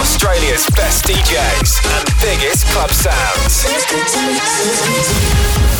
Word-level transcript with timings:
Home 0.00 0.06
of 0.06 0.12
Australia's 0.14 0.66
best 0.76 1.04
DJs 1.04 1.84
and 1.98 2.08
biggest 2.22 2.66
club 2.68 2.90
sounds. 2.90 3.64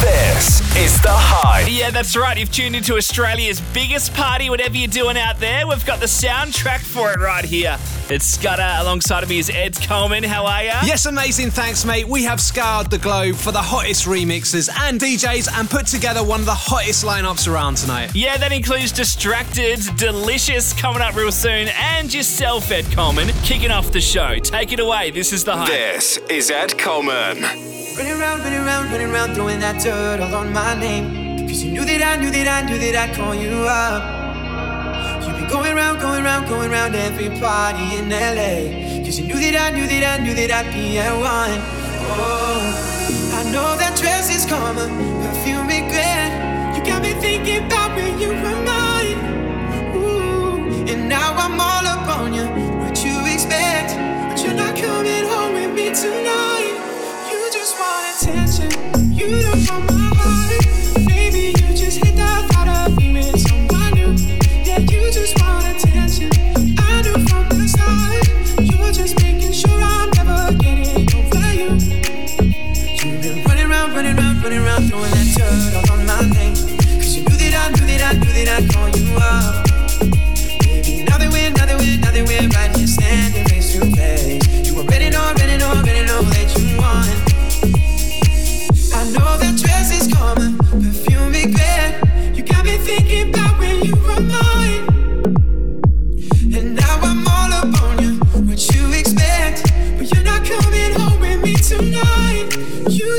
This 0.00 0.60
is 0.76 1.00
The 1.02 1.08
Hype. 1.10 1.68
Yeah, 1.70 1.90
that's 1.90 2.16
right. 2.16 2.38
You've 2.38 2.52
tuned 2.52 2.76
into 2.76 2.96
Australia's 2.96 3.60
biggest 3.72 4.14
party, 4.14 4.48
whatever 4.50 4.76
you're 4.76 4.88
doing 4.88 5.16
out 5.16 5.38
there. 5.38 5.66
We've 5.66 5.84
got 5.84 6.00
the 6.00 6.06
soundtrack 6.06 6.80
for 6.80 7.12
it 7.12 7.18
right 7.18 7.44
here. 7.44 7.78
It's 8.08 8.26
Scudder. 8.26 8.76
Alongside 8.80 9.22
of 9.22 9.28
me 9.28 9.38
is 9.38 9.50
Ed 9.50 9.80
Coleman. 9.82 10.24
How 10.24 10.44
are 10.44 10.64
you? 10.64 10.72
Yes, 10.84 11.06
amazing. 11.06 11.50
Thanks, 11.50 11.84
mate. 11.84 12.08
We 12.08 12.24
have 12.24 12.40
scoured 12.40 12.90
the 12.90 12.98
globe 12.98 13.36
for 13.36 13.52
the 13.52 13.62
hottest 13.62 14.06
remixes 14.06 14.68
and 14.84 15.00
DJs 15.00 15.48
and 15.52 15.70
put 15.70 15.86
together 15.86 16.24
one 16.24 16.40
of 16.40 16.46
the 16.46 16.54
hottest 16.54 17.04
lineups 17.04 17.46
around 17.46 17.76
tonight. 17.76 18.10
Yeah, 18.14 18.36
that 18.38 18.52
includes 18.52 18.90
Distracted, 18.90 19.80
Delicious 19.96 20.72
coming 20.72 21.02
up 21.02 21.14
real 21.14 21.30
soon, 21.30 21.68
and 21.68 22.12
yourself, 22.12 22.70
Ed 22.70 22.86
Coleman, 22.92 23.28
kicking 23.44 23.70
off 23.70 23.92
the 23.92 24.00
show. 24.10 24.34
Take 24.38 24.72
it 24.72 24.80
away. 24.80 25.12
This 25.12 25.32
is 25.32 25.44
the 25.44 25.56
hype. 25.56 25.68
This 25.68 26.18
is 26.28 26.50
Ed 26.50 26.76
Coleman. 26.76 27.42
Running 27.96 28.18
around, 28.18 28.40
running 28.40 28.58
around, 28.58 28.90
running 28.90 29.10
around, 29.12 29.34
throwing 29.34 29.60
that 29.60 29.80
dirt 29.80 30.18
all 30.18 30.34
on 30.34 30.52
my 30.52 30.74
name. 30.74 31.46
Cause 31.46 31.62
you 31.62 31.70
knew 31.70 31.84
that 31.84 32.02
I 32.02 32.20
knew 32.20 32.30
that 32.32 32.48
I 32.48 32.68
knew 32.68 32.76
that 32.76 32.96
I'd 32.96 33.14
call 33.14 33.36
you 33.36 33.54
up. 33.70 34.02
You've 35.22 35.38
been 35.38 35.48
going 35.48 35.76
round, 35.76 36.00
going 36.00 36.24
round, 36.24 36.48
going 36.48 36.72
round 36.72 36.96
every 36.96 37.30
party 37.38 37.86
in 37.98 38.10
LA. 38.10 39.04
Cause 39.04 39.16
you 39.20 39.28
knew 39.28 39.38
that 39.38 39.54
I 39.54 39.70
knew 39.76 39.86
that 39.86 40.02
I 40.18 40.24
knew 40.24 40.34
that 40.34 40.50
I'd 40.50 40.74
be 40.74 40.98
at 40.98 41.14
one. 41.14 41.60
Oh, 42.10 43.38
I 43.38 43.44
know 43.52 43.78
that 43.78 43.96
dress 43.96 44.26
is 44.34 44.44
karma, 44.44 44.90
perfume 45.22 45.68
regret. 45.70 46.34
You 46.74 46.82
got 46.82 47.00
me 47.00 47.12
thinking 47.22 47.64
about 47.66 47.94
when 47.94 48.18
you 48.18 48.30
were 48.30 48.58
mine. 48.66 49.20
Ooh, 49.94 50.90
and 50.90 51.08
now 51.08 51.30
I'm 51.38 51.60
all 51.60 51.86
up 51.86 52.08
on 52.18 52.34
you. 52.34 52.42
You 52.42 52.59
me 55.80 55.94
tonight. 55.94 56.76
You 57.30 57.50
just 57.52 57.78
want 57.78 58.04
attention. 58.12 58.70
You 59.12 59.42
don't 59.42 59.70
want 59.70 59.92
my 59.92 59.99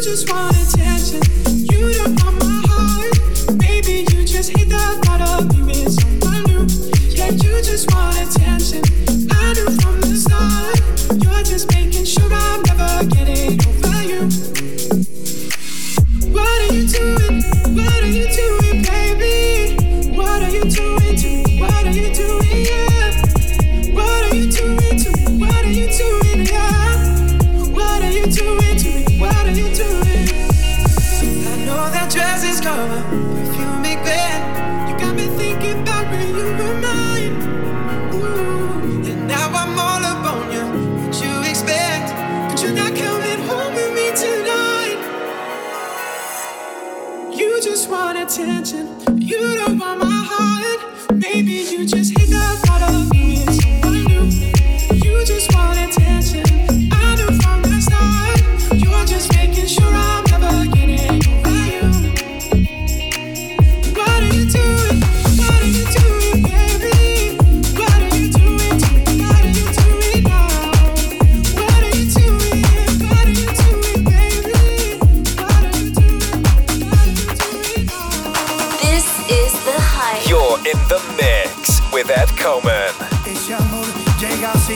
just 0.02 0.32
want 0.32 0.56
attention. 0.58 1.51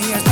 Llega 0.01 0.17
así, 0.17 0.24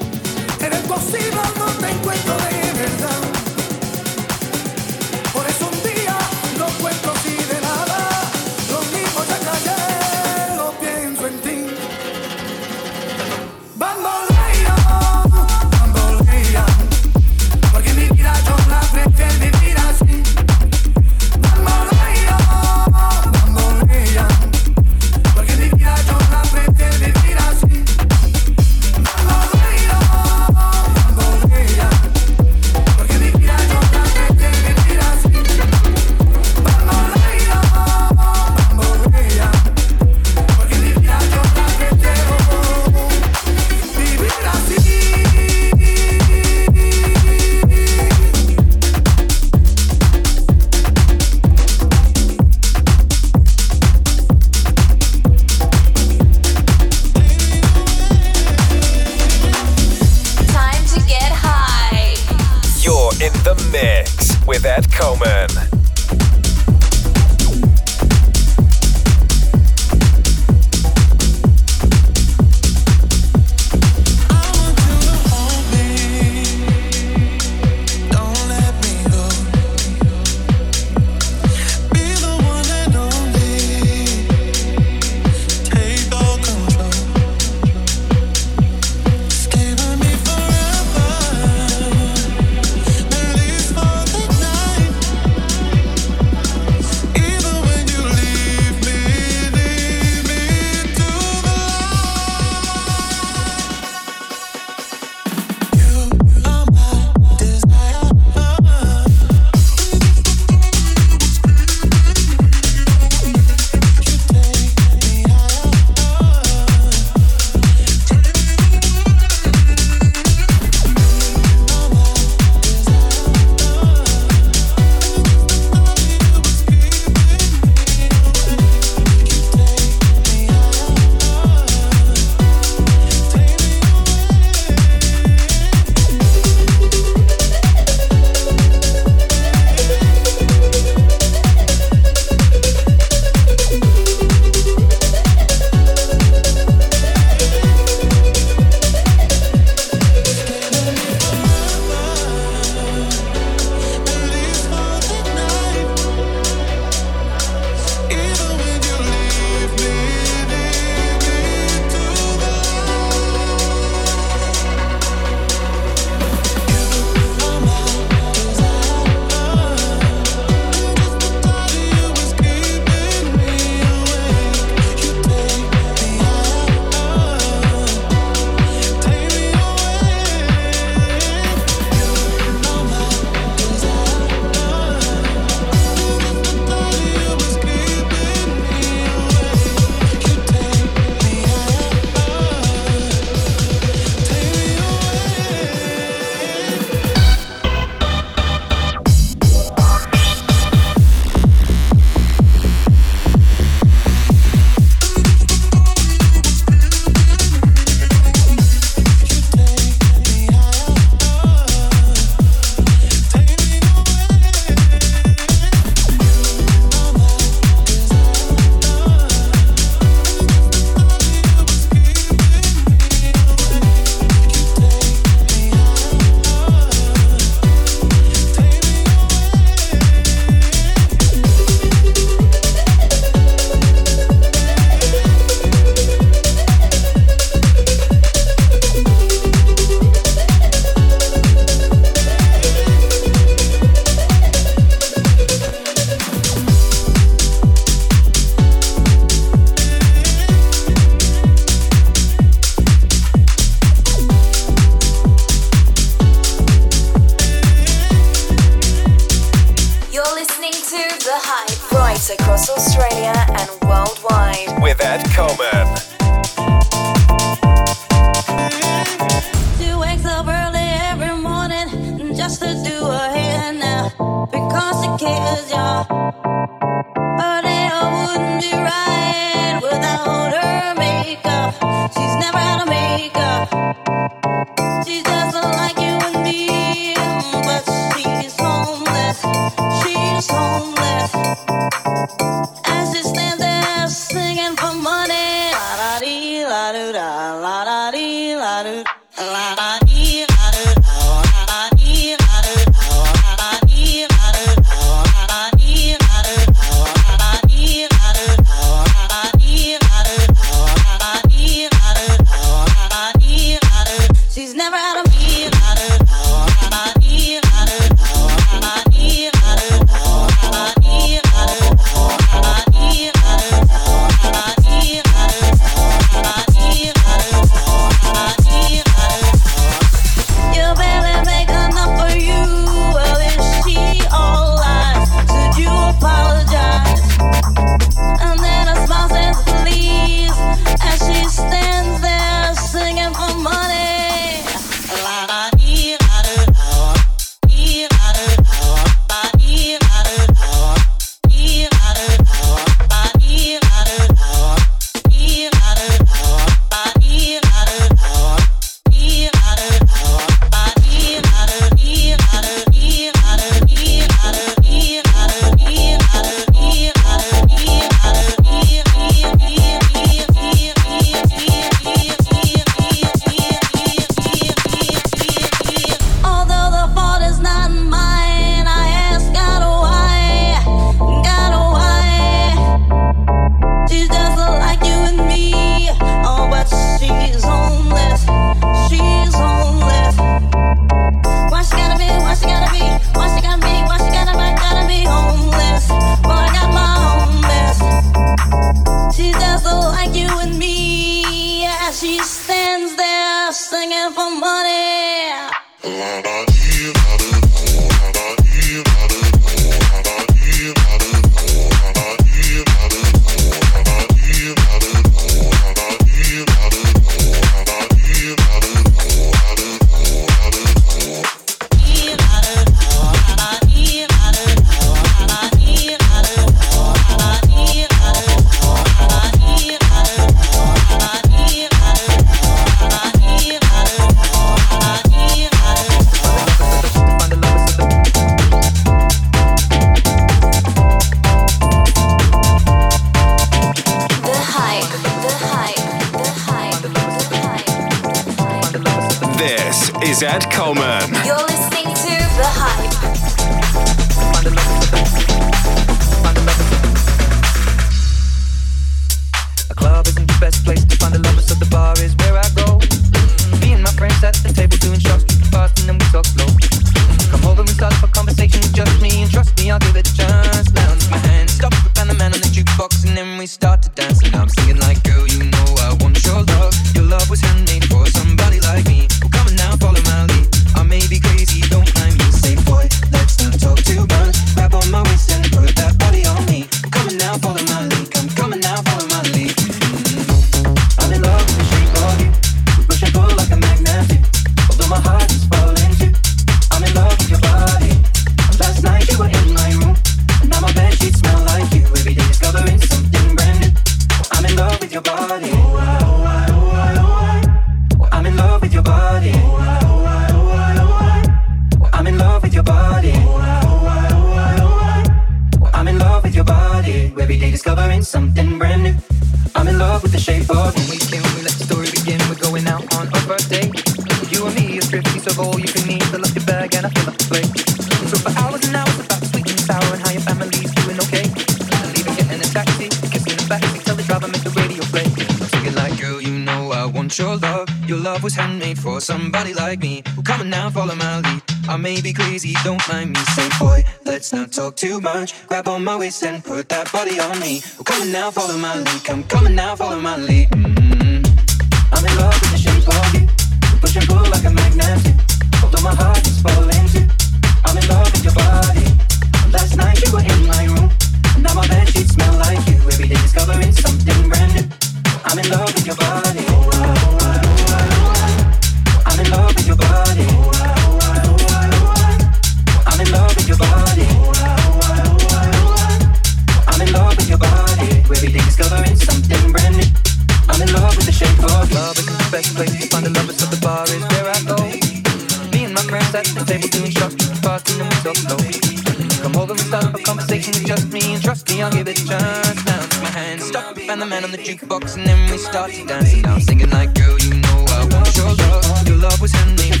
the 594.21 594.27
man 594.27 594.43
on 594.43 594.51
the 594.51 594.57
jukebox, 594.57 595.17
and 595.17 595.25
then 595.25 595.49
we 595.49 595.57
start 595.57 595.91
to 595.91 596.05
dance. 596.05 596.33
And 596.33 596.45
I'm 596.45 596.61
singing 596.61 596.91
like, 596.91 597.13
girl, 597.15 597.39
you 597.39 597.55
know 597.55 597.85
I 597.89 598.05
want 598.05 598.37
your 598.37 598.53
love. 598.53 599.07
Your 599.07 599.17
love 599.17 599.41
was 599.41 599.51
handmade. 599.51 600.00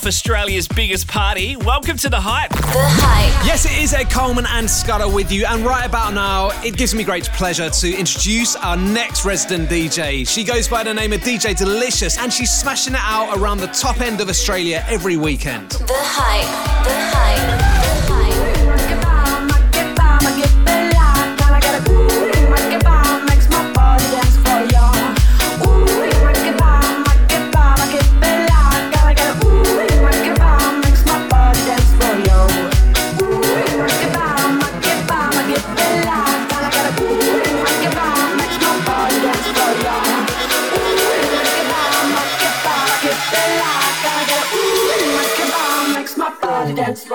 Off 0.00 0.06
Australia's 0.06 0.66
biggest 0.66 1.06
party. 1.06 1.56
Welcome 1.56 1.98
to 1.98 2.08
the 2.08 2.20
hype. 2.20 2.50
The 2.52 2.62
hype. 2.62 3.46
Yes, 3.46 3.66
it 3.66 3.76
is 3.82 3.92
Ed 3.92 4.04
Coleman 4.04 4.46
and 4.48 4.70
Scudder 4.70 5.08
with 5.08 5.30
you. 5.30 5.44
And 5.44 5.62
right 5.62 5.84
about 5.84 6.14
now, 6.14 6.48
it 6.64 6.76
gives 6.78 6.94
me 6.94 7.04
great 7.04 7.24
pleasure 7.24 7.68
to 7.68 7.94
introduce 7.94 8.56
our 8.56 8.78
next 8.78 9.26
resident 9.26 9.68
DJ. 9.68 10.26
She 10.26 10.42
goes 10.42 10.68
by 10.68 10.84
the 10.84 10.94
name 10.94 11.12
of 11.12 11.20
DJ 11.20 11.54
Delicious 11.56 12.18
and 12.18 12.32
she's 12.32 12.50
smashing 12.50 12.94
it 12.94 13.00
out 13.02 13.36
around 13.36 13.58
the 13.58 13.68
top 13.68 14.00
end 14.00 14.22
of 14.22 14.30
Australia 14.30 14.82
every 14.88 15.18
weekend. 15.18 15.70
The 15.72 15.94
hype. 15.96 16.84
The 16.84 16.94
hype. 16.94 17.60
The 17.60 17.64
hype. 17.64 17.79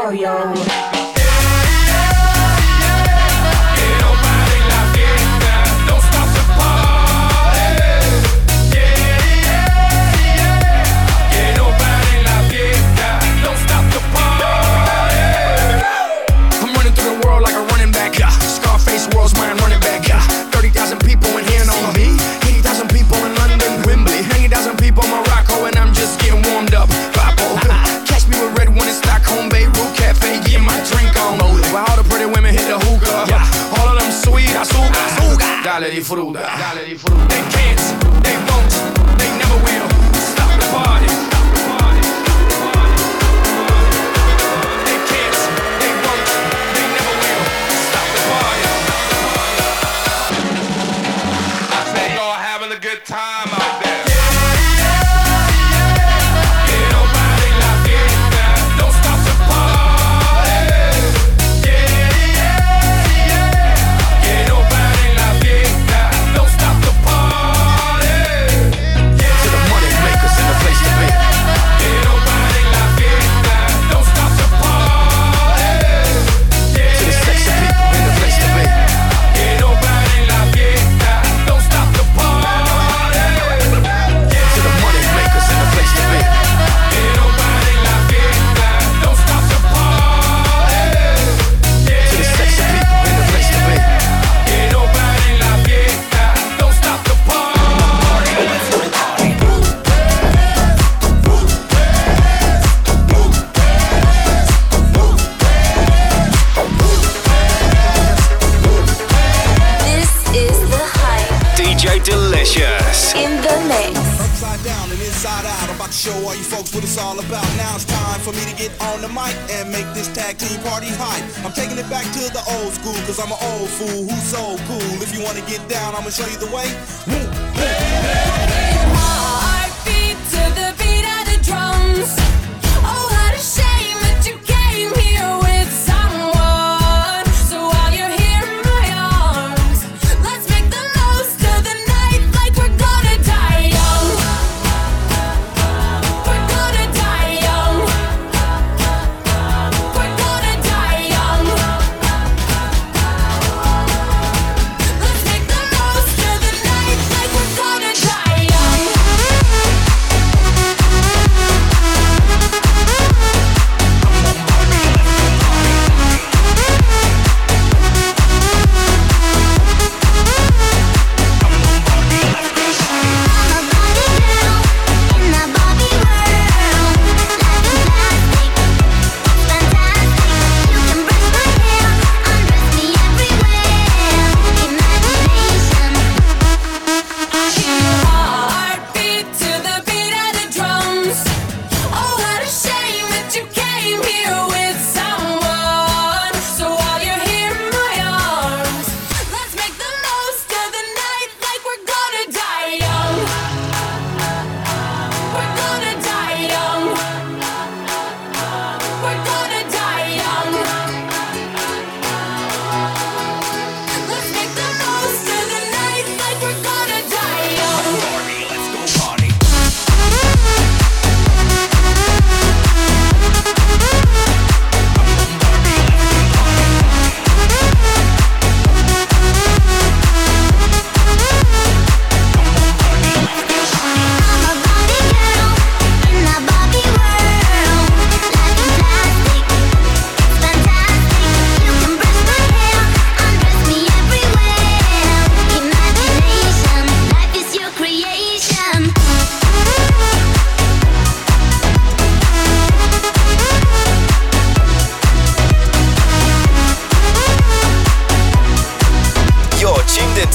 Oreo. 0.06 0.95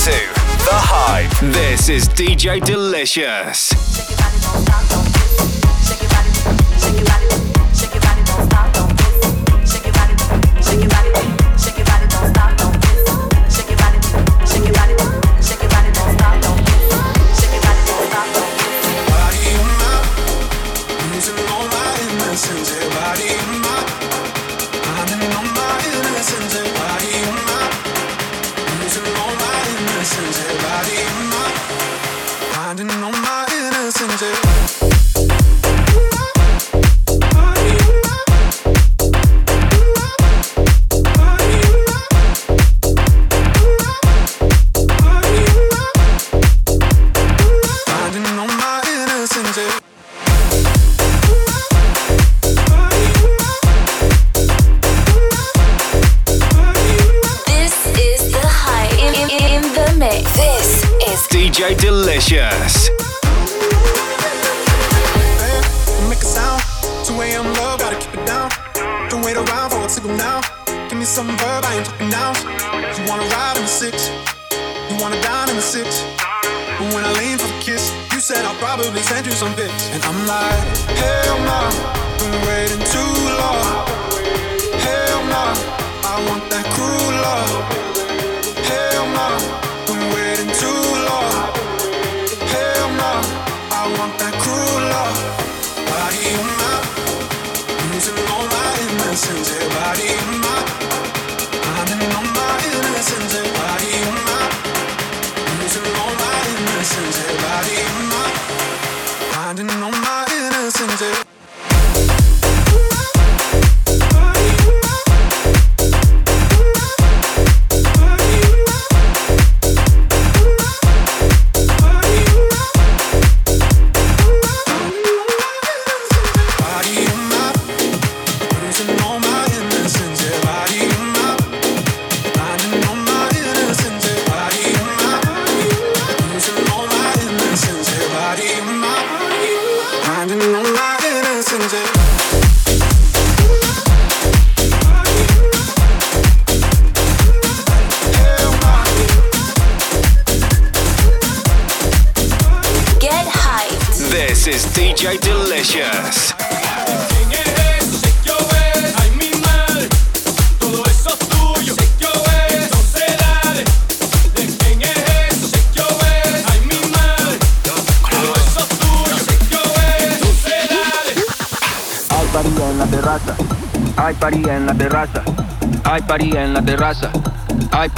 Into 0.00 0.12
The 0.12 0.70
Hype. 0.72 1.52
This 1.52 1.90
is 1.90 2.08
DJ 2.08 2.64
Delicious. 2.64 3.70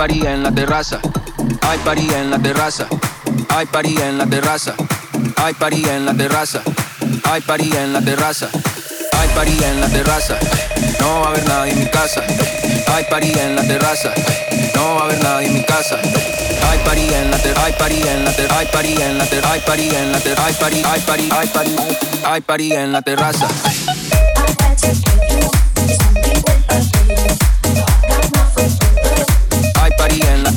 paría 0.03 0.35
en 0.35 0.43
la 0.43 0.51
terraza. 0.51 0.99
Hay 1.61 1.79
paría 1.79 2.19
en 2.19 2.31
la 2.31 2.39
terraza. 2.41 2.89
Hay 3.51 3.67
paría 3.67 4.09
en 4.09 4.19
la 4.19 4.27
terraza. 4.27 4.75
Hay 5.37 5.55
paría 5.55 5.97
en 5.97 6.07
la 6.07 6.17
terraza. 6.17 6.61
Hay 7.23 7.41
paría 7.43 7.85
en 7.85 7.93
la 7.93 8.01
terraza. 8.03 8.49
Hay 9.13 9.29
paría 9.29 9.71
en 9.71 9.81
la 9.81 9.89
terraza. 9.89 10.39
No 10.99 11.21
va 11.21 11.27
a 11.27 11.29
haber 11.29 11.47
nadie 11.47 11.73
en 11.75 11.79
mi 11.79 11.87
casa. 11.87 12.21
Hay 12.93 13.05
paría 13.05 13.47
en 13.47 13.55
la 13.55 13.63
terraza. 13.63 14.11
No 14.75 14.97
va 14.97 15.03
a 15.03 15.05
haber 15.05 15.23
nadie 15.23 15.47
en 15.47 15.55
mi 15.55 15.65
casa. 15.67 15.97
Hay 16.69 16.79
paría 16.85 17.23
en 17.23 17.31
la 17.31 17.39
terraza. 17.39 17.67
Hay 17.67 17.73
paría 17.75 18.13
en 18.13 18.25
la 18.25 18.33
terraza. 18.33 18.59
Hay 18.59 18.67
paría 18.67 19.09
en 19.09 19.19
la 19.19 19.25
terraza. 19.27 19.53
Hay 19.53 19.61
paría 19.61 20.01
en 20.03 20.13
la 20.13 20.19
terraza. 20.19 20.67
Hay 22.25 22.41
paría 22.41 22.83
en 22.83 22.93
la 22.93 23.03
terraza. 23.03 23.47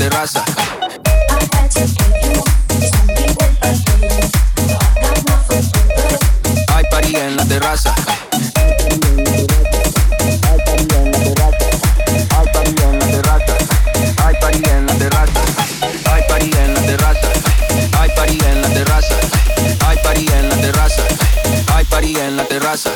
Hay 0.05 0.11
pari 6.91 7.15
en 7.15 7.35
la 7.35 7.43
terraza. 7.45 7.95
Hay 7.97 8.53
party 10.45 10.45
en 10.93 11.11
la 11.11 11.17
terraza. 11.17 11.57
Hay 14.23 14.35
party 14.39 14.69
en 14.69 14.85
la 14.85 14.93
terraza. 14.93 14.93
Hay 14.93 14.93
party 14.93 14.93
en 14.93 14.93
la 14.93 14.93
terraza. 14.93 15.41
Hay 16.13 16.21
party 16.27 16.51
en 16.55 16.75
la 16.75 16.81
terraza. 16.81 17.25
Hay 17.99 18.09
party 18.15 18.37
en 18.45 18.61
la 18.61 18.69
terraza. 18.69 19.15
Hay 19.87 19.97
party 20.03 20.27
en 20.31 20.49
la 20.49 20.55
terraza. 20.57 21.01
Hay 21.73 21.85
party 21.85 22.19
en 22.19 22.37
la 22.37 22.43
terraza. 22.45 22.91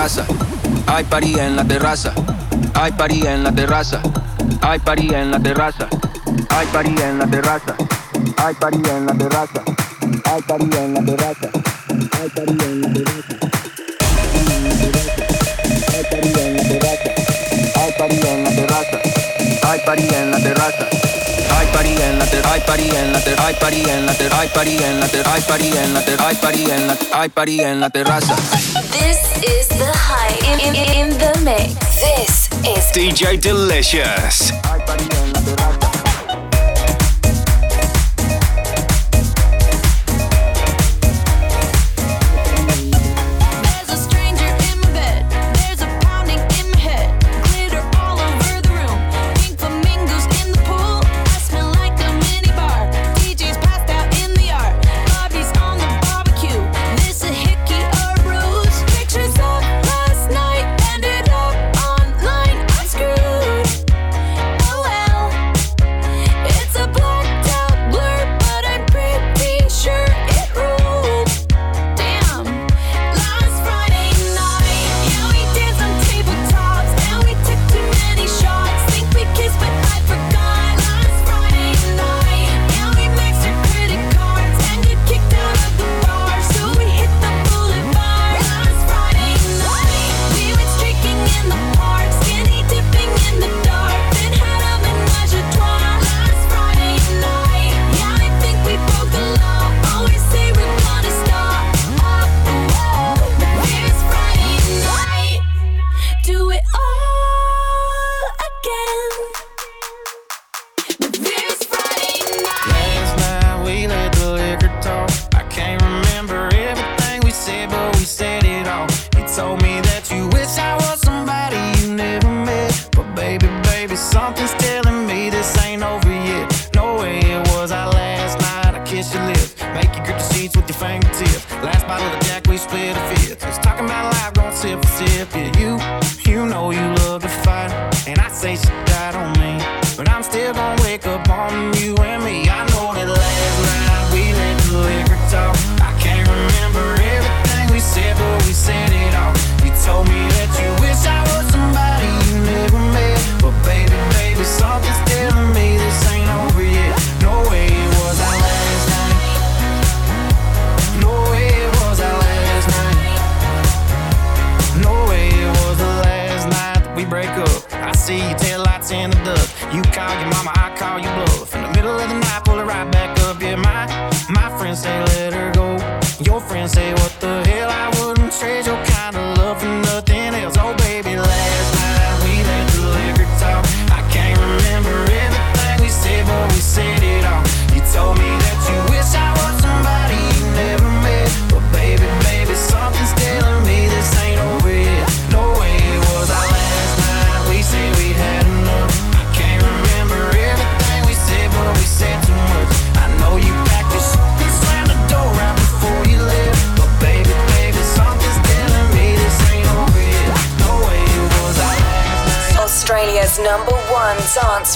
terraza. 0.00 0.24
Hay 0.86 1.04
parí 1.04 1.38
en 1.38 1.56
la 1.56 1.64
terraza. 1.64 2.12
Hay 2.72 2.92
parí 2.92 3.26
en 3.26 3.44
la 3.44 3.52
terraza. 3.52 4.00
Hay 4.62 4.78
parí 4.78 5.10
en 5.12 5.30
la 5.30 5.38
terraza. 5.38 5.88
Hay 6.48 6.66
parí 6.68 6.96
en 6.96 7.18
la 7.18 7.26
terraza. 7.26 7.74
Hay 8.38 8.54
parí 8.54 8.76
en 8.76 9.04
la 9.04 9.12
terraza. 9.12 9.60
Hay 10.24 10.42
parí 10.42 10.70
en 10.72 10.94
la 10.94 11.02
terraza. 11.04 11.50
Hay 12.12 12.28
parí 12.30 12.56
en 12.62 12.82
la 12.82 12.88
terraza. 12.94 13.28
Hay 17.80 17.90
parí 17.98 18.18
en 18.22 18.40
la 18.40 18.54
terraza. 18.54 18.96
Hay 19.68 19.80
parí 19.84 20.08
en 20.14 20.30
la 20.30 20.38
terraza. 20.38 20.86
Hay 21.52 21.66
parí 21.74 22.00
en 22.00 22.18
la 22.18 22.24
terraza. 22.24 22.56
Hay 22.56 22.64
parí 22.70 22.90
en 22.96 23.12
la 23.12 23.20
terraza. 23.20 23.48
Hay 23.48 23.54
parí 23.54 23.86
en 23.86 24.06
la 24.06 24.14
terraza. 24.14 24.40
Hay 24.40 24.48
parí 24.48 24.76
en 24.78 25.00
la 25.00 25.08
terraza. 25.08 25.34
Hay 25.34 25.42
parí 25.42 25.76
en 25.76 25.94
la 25.94 26.00
terraza. 26.00 26.28
Hay 26.28 26.36
parí 26.36 26.70
en 26.70 26.86
la. 26.86 26.96
Hay 27.12 27.60
en 27.60 27.80
la 27.80 27.90
terraza. 27.90 28.36
in, 30.62 30.74
in, 30.74 31.08
the 31.18 31.40
mix. 31.42 31.74
This 32.02 32.48
is 32.66 32.92
DJ 32.92 33.40
Delicious. 33.40 34.59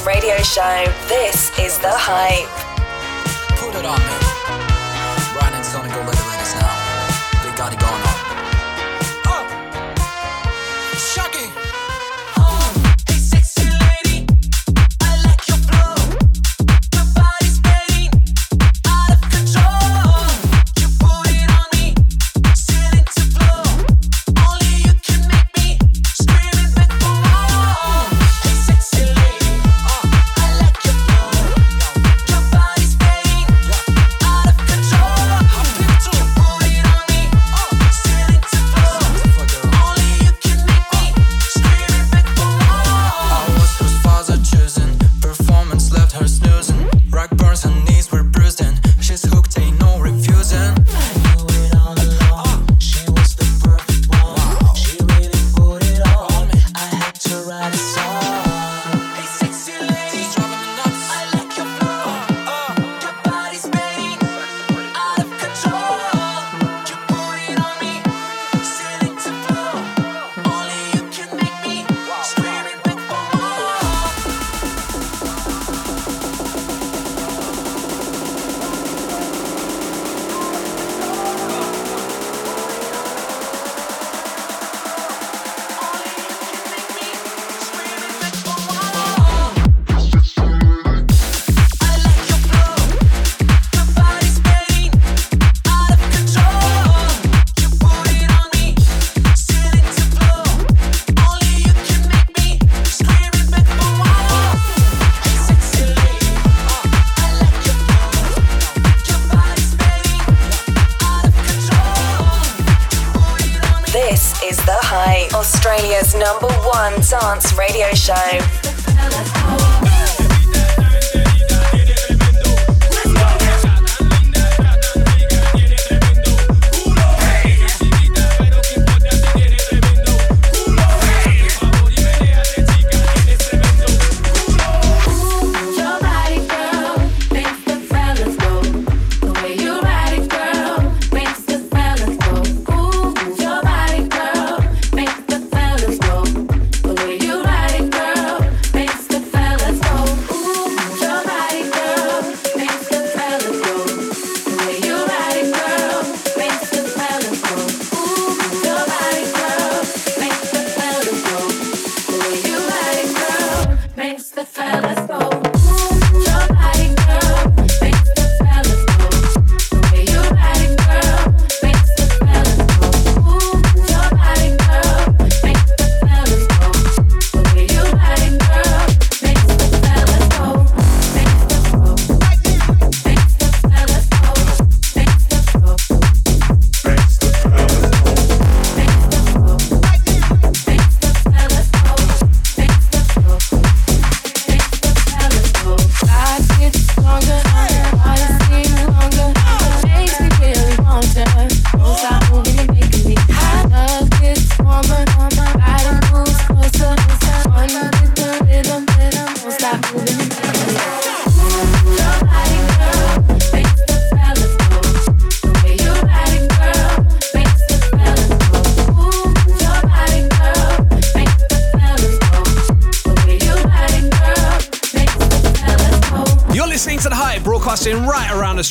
Radio 0.02 0.36
show. 0.38 0.84
This 1.08 1.56
is 1.58 1.78
The 1.78 1.92
Hype. 1.92 2.73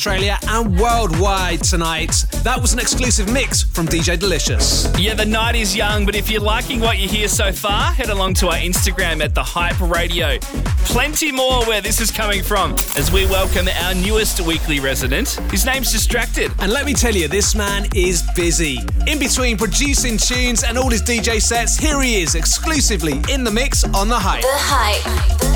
Australia 0.06 0.38
and 0.48 0.78
worldwide 0.78 1.64
tonight. 1.64 2.26
That 2.42 2.60
was 2.60 2.74
an 2.74 2.78
exclusive 2.78 3.32
mix 3.32 3.62
from 3.62 3.86
DJ 3.86 4.18
Delicious. 4.18 4.86
Yeah, 4.98 5.14
the 5.14 5.24
night 5.24 5.56
is 5.56 5.74
young, 5.74 6.04
but 6.04 6.14
if 6.14 6.28
you're 6.28 6.42
liking 6.42 6.78
what 6.80 6.98
you 6.98 7.08
hear 7.08 7.26
so 7.26 7.50
far, 7.52 7.90
head 7.90 8.10
along 8.10 8.34
to 8.34 8.48
our 8.48 8.56
Instagram 8.56 9.24
at 9.24 9.34
The 9.34 9.42
Hype 9.42 9.80
Radio. 9.80 10.38
Plenty 10.84 11.32
more 11.32 11.64
where 11.64 11.80
this 11.80 12.02
is 12.02 12.10
coming 12.10 12.42
from 12.42 12.72
as 12.98 13.10
we 13.10 13.24
welcome 13.24 13.66
our 13.66 13.94
newest 13.94 14.42
weekly 14.42 14.78
resident. 14.78 15.40
His 15.50 15.64
name's 15.64 15.90
Distracted. 15.90 16.52
And 16.58 16.70
let 16.70 16.84
me 16.84 16.92
tell 16.92 17.14
you, 17.14 17.26
this 17.26 17.54
man 17.54 17.88
is 17.94 18.22
busy. 18.36 18.80
In 19.06 19.18
between 19.18 19.56
producing 19.56 20.18
tunes 20.18 20.64
and 20.64 20.76
all 20.76 20.90
his 20.90 21.00
DJ 21.00 21.40
sets, 21.40 21.78
here 21.78 22.02
he 22.02 22.20
is 22.20 22.34
exclusively 22.34 23.22
in 23.32 23.42
the 23.42 23.50
mix 23.50 23.84
on 23.84 24.10
The 24.10 24.18
Hype. 24.18 24.42
The 24.42 24.48
Hype. 24.52 25.53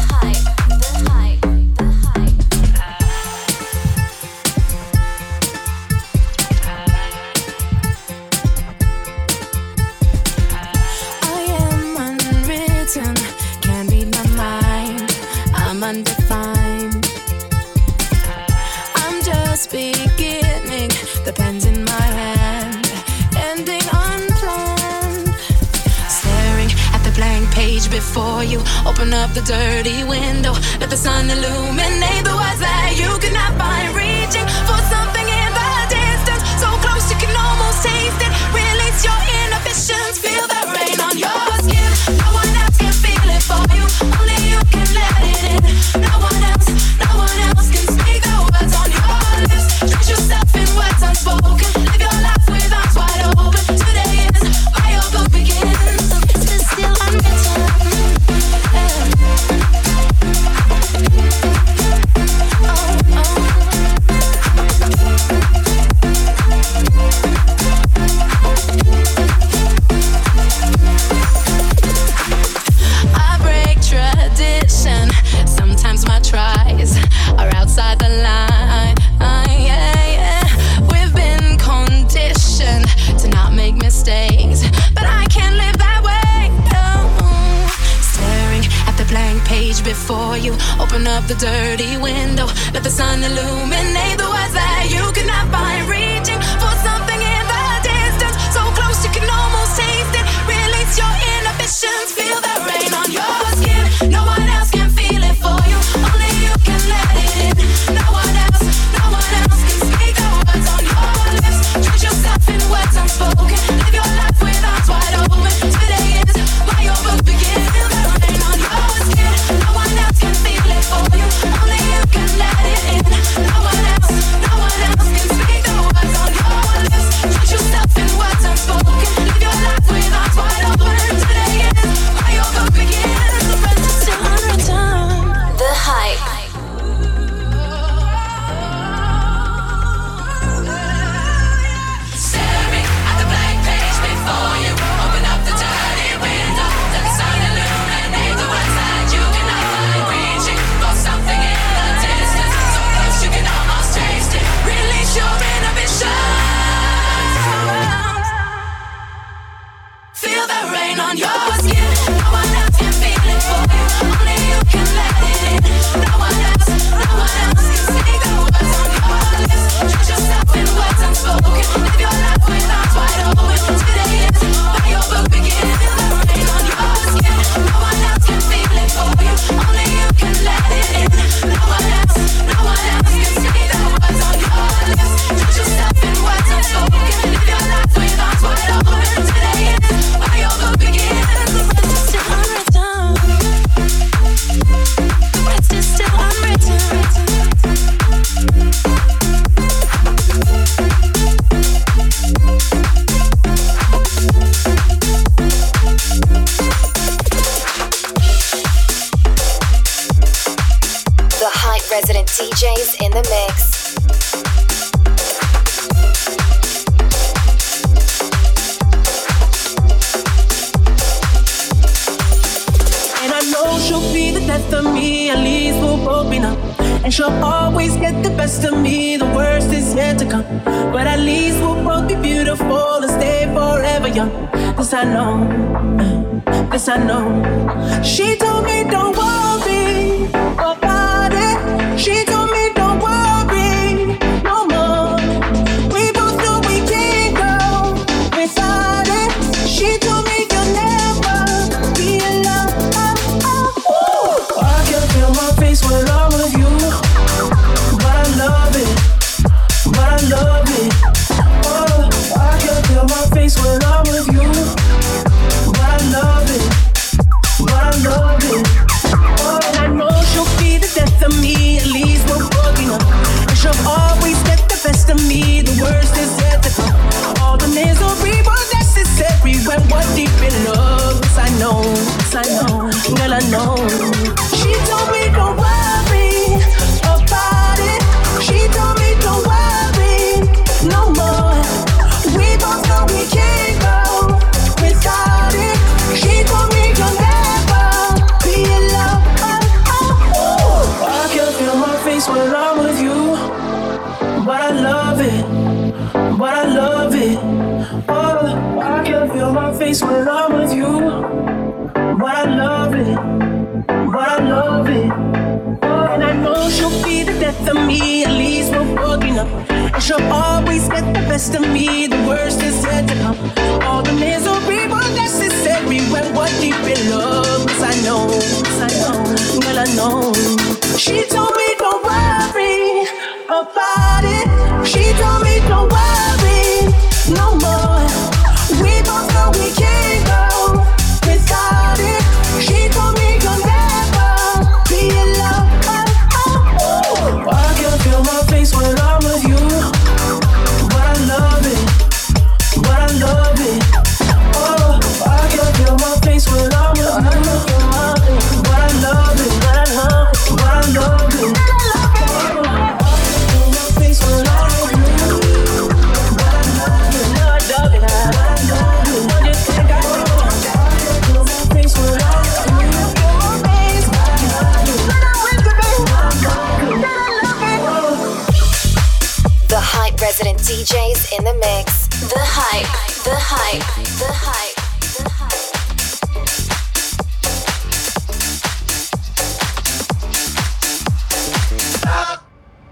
DJs 380.69 381.33
in 381.39 381.45
the 381.45 381.55
mix. 381.55 382.09
The 382.29 382.37
Hype, 382.37 382.85
The 383.25 383.33
Hype, 383.33 383.81
The 384.21 384.29
Hype. 384.37 384.77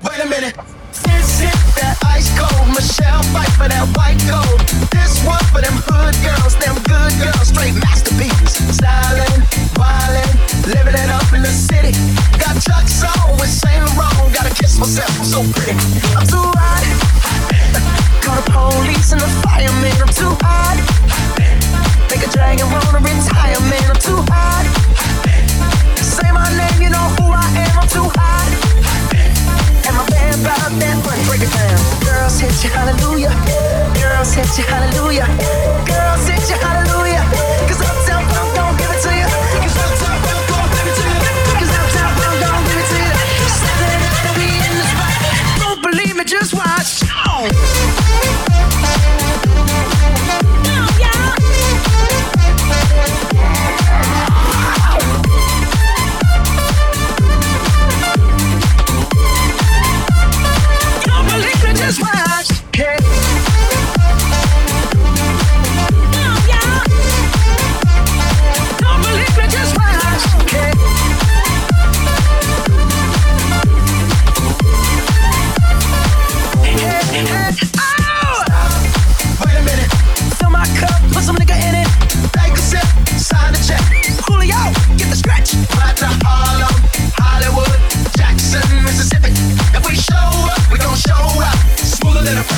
Wait 0.02 0.20
a 0.24 0.26
minute. 0.26 0.56
This 1.04 1.44
that 1.76 2.00
ice 2.06 2.32
cold. 2.38 2.68
Michelle 2.72 3.22
Pfeiffer 3.34 3.68
that 3.68 3.86
white 3.92 4.24
gold. 4.24 4.60
This 4.96 5.20
one 5.26 5.44
for 5.52 5.60
them 5.60 5.76
hood 5.84 6.16
girls, 6.24 6.56
them 6.56 6.80
good 6.88 7.12
girls, 7.20 7.48
straight 7.48 7.74
masterpieces. 7.74 8.56
Stylin', 8.72 9.44
wildin', 9.76 10.25
living 10.66 10.98
it 10.98 11.10
up 11.10 11.30
in 11.32 11.42
the 11.42 11.54
city. 11.54 11.94
Got 12.42 12.58
Chuck's 12.58 13.02
on 13.06 13.38
with 13.38 13.50
Saint 13.50 13.82
Laurent. 13.94 14.34
Gotta 14.34 14.50
kiss 14.50 14.78
myself, 14.78 15.10
I'm 15.18 15.24
so 15.24 15.40
pretty. 15.54 15.78
I'm 16.18 16.26
too 16.26 16.42
hot. 16.42 16.84
Call 18.22 18.34
the 18.34 18.46
police 18.50 19.12
and 19.12 19.20
the 19.20 19.30
fireman. 19.46 19.94
I'm 20.02 20.10
too 20.10 20.34
hot. 20.42 20.76
Make 22.10 22.26
a 22.26 22.30
dragon 22.34 22.66
wanna 22.70 22.98
retire, 22.98 23.60
man. 23.70 23.86
I'm 23.86 24.00
too 24.02 24.18
hot. 24.26 24.66
Say 26.02 26.30
my 26.34 26.46
name, 26.58 26.82
you 26.82 26.90
know 26.90 27.06
who 27.14 27.30
I 27.30 27.46
am. 27.62 27.86
I'm 27.86 27.88
too 27.88 28.08
hot. 28.18 28.50
And 29.86 29.94
my 29.94 30.04
band 30.10 30.42
that 30.42 30.98
money, 31.06 31.22
break 31.30 31.46
it 31.46 31.52
down. 31.54 31.78
Girls 32.02 32.42
hit 32.42 32.54
you, 32.66 32.70
hallelujah. 32.74 33.30
Girls 34.02 34.34
hit 34.34 34.50
you, 34.58 34.66
hallelujah. 34.66 35.30
Girls 35.86 36.26
hit 36.26 36.42
you, 36.50 36.58
hallelujah. 36.58 37.22
Cause 37.70 37.80
Uptown 37.86 38.05
Believe 46.16 46.28
me, 46.28 46.38
just 46.38 46.54
watch. 46.54 47.02
Oh. 47.26 48.05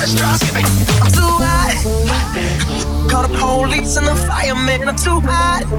Skipping. 0.09 0.65
I'm 1.05 1.11
too 1.13 1.37
hot. 1.37 1.77
Call 3.11 3.27
the 3.27 3.37
police 3.37 3.95
and 3.95 4.07
the 4.07 4.15
fireman. 4.15 4.87
I'm 4.87 4.95
too 4.95 5.21
hot. 5.21 5.69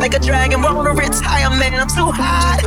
Like 0.00 0.14
a 0.14 0.18
dragon, 0.18 0.62
wanna 0.62 0.90
retire, 0.90 1.48
man. 1.50 1.74
I'm 1.78 1.86
too 1.86 2.10
hot. 2.10 2.58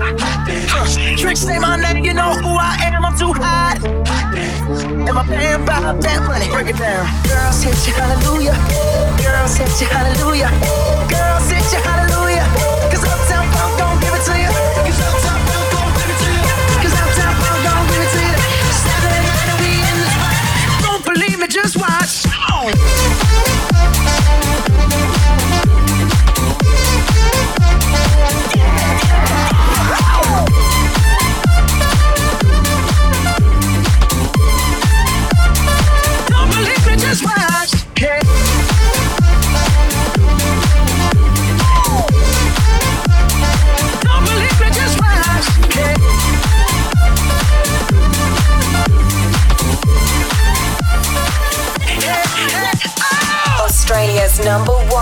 Tricks 1.18 1.42
say 1.42 1.60
my 1.60 1.76
name, 1.76 2.06
you 2.06 2.14
know 2.14 2.32
who 2.32 2.56
I 2.56 2.80
am. 2.80 3.04
I'm 3.04 3.18
too 3.20 3.34
hot. 3.34 3.84
And 3.84 5.14
my 5.14 5.28
band 5.28 5.64
about 5.64 6.00
that 6.00 6.24
money. 6.24 6.48
Break 6.48 6.70
it 6.72 6.78
down. 6.80 7.04
Girls 7.28 7.62
hit 7.62 7.76
you, 7.86 7.94
hallelujah. 8.00 8.56
Girls 9.20 9.58
hit 9.60 9.68
you, 9.82 9.88
hallelujah. 9.92 10.48
Girls 11.12 11.52
hit 11.52 11.68
you, 11.76 11.82
hallelujah. 11.84 12.48
Cause 12.88 13.04
Uptown 13.04 13.44
Funk 13.52 13.76
don't 13.76 14.00
give 14.00 14.16
it 14.16 14.24
to 14.24 14.34
you. 14.40 14.52
Cause 14.88 15.00
Uptown 15.04 15.37
watch. 22.76 22.97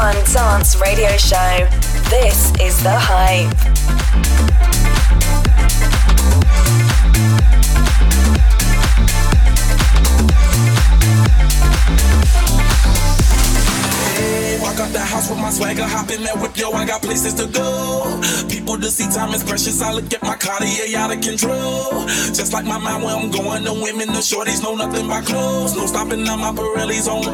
One 0.05 0.23
dance 0.25 0.79
radio 0.79 1.09
show. 1.17 1.67
This 2.13 2.53
is 2.61 2.77
The 2.83 2.93
Hype. 2.93 3.49
Walk 14.61 14.79
out 14.79 14.93
the 14.93 14.99
house 14.99 15.27
with 15.27 15.39
my 15.39 15.49
swagger, 15.49 15.83
hop 15.83 16.11
in 16.11 16.21
that 16.21 16.39
whip, 16.39 16.55
yo, 16.55 16.71
I 16.71 16.85
got 16.85 17.01
places 17.01 17.33
to 17.35 17.47
go. 17.47 18.21
People 18.47 18.77
to 18.77 18.91
see, 18.91 19.09
time 19.09 19.33
is 19.33 19.43
precious. 19.43 19.81
I 19.81 19.91
look 19.91 20.13
at 20.13 20.21
my 20.21 20.35
Cartier 20.35 20.95
out 20.99 21.11
of 21.15 21.21
control. 21.21 22.05
Just 22.37 22.53
like 22.53 22.65
my 22.65 22.77
mind 22.77 23.03
where 23.03 23.15
I'm 23.15 23.31
going, 23.31 23.63
the 23.63 23.73
women, 23.73 24.09
the 24.09 24.21
shorties 24.21 24.61
know 24.61 24.75
nothing 24.75 25.07
but 25.07 25.25
clothes. 25.25 25.75
No 25.75 25.87
stopping, 25.87 26.23
now 26.23 26.35
my 26.35 26.51
Pirelli's 26.51 27.07
on. 27.07 27.25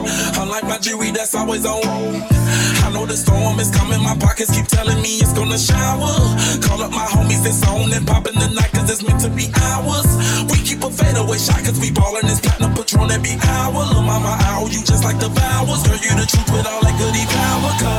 Unlike 0.42 0.64
my 0.64 0.78
jewelry, 0.78 1.12
that's 1.12 1.36
always 1.36 1.66
on. 1.66 2.41
I 2.84 2.92
know 2.92 3.06
the 3.06 3.18
storm 3.18 3.60
is 3.60 3.72
coming, 3.72 4.02
my 4.02 4.16
pockets 4.18 4.52
keep 4.52 4.68
telling 4.68 5.02
me 5.02 5.22
it's 5.22 5.34
gonna 5.34 5.58
shower. 5.58 6.14
Call 6.62 6.82
up 6.82 6.92
my 6.92 7.06
homies, 7.14 7.46
it's 7.46 7.62
on 7.68 7.92
and 7.94 8.06
popping 8.06 8.36
the 8.36 8.50
night, 8.50 8.72
cause 8.72 8.90
it's 8.90 9.04
meant 9.04 9.22
to 9.22 9.30
be 9.30 9.48
ours. 9.74 10.10
We 10.52 10.58
keep 10.64 10.84
a 10.84 10.90
fadeaway 10.90 11.38
shot, 11.38 11.62
cause 11.64 11.80
we 11.80 11.92
ballin' 11.92 12.26
this 12.26 12.40
platinum 12.40 12.74
patron 12.74 13.12
every 13.12 13.38
hour. 13.48 13.82
Lil' 13.94 14.04
mama, 14.04 14.38
ow, 14.50 14.68
you 14.68 14.82
just 14.84 15.04
like 15.04 15.20
the 15.20 15.30
vowels. 15.30 15.84
Girl, 15.88 15.98
you 15.98 16.14
the 16.16 16.26
truth 16.26 16.50
with 16.52 16.68
all 16.68 16.82
that 16.82 16.96
goody 17.00 17.26
power. 17.30 17.91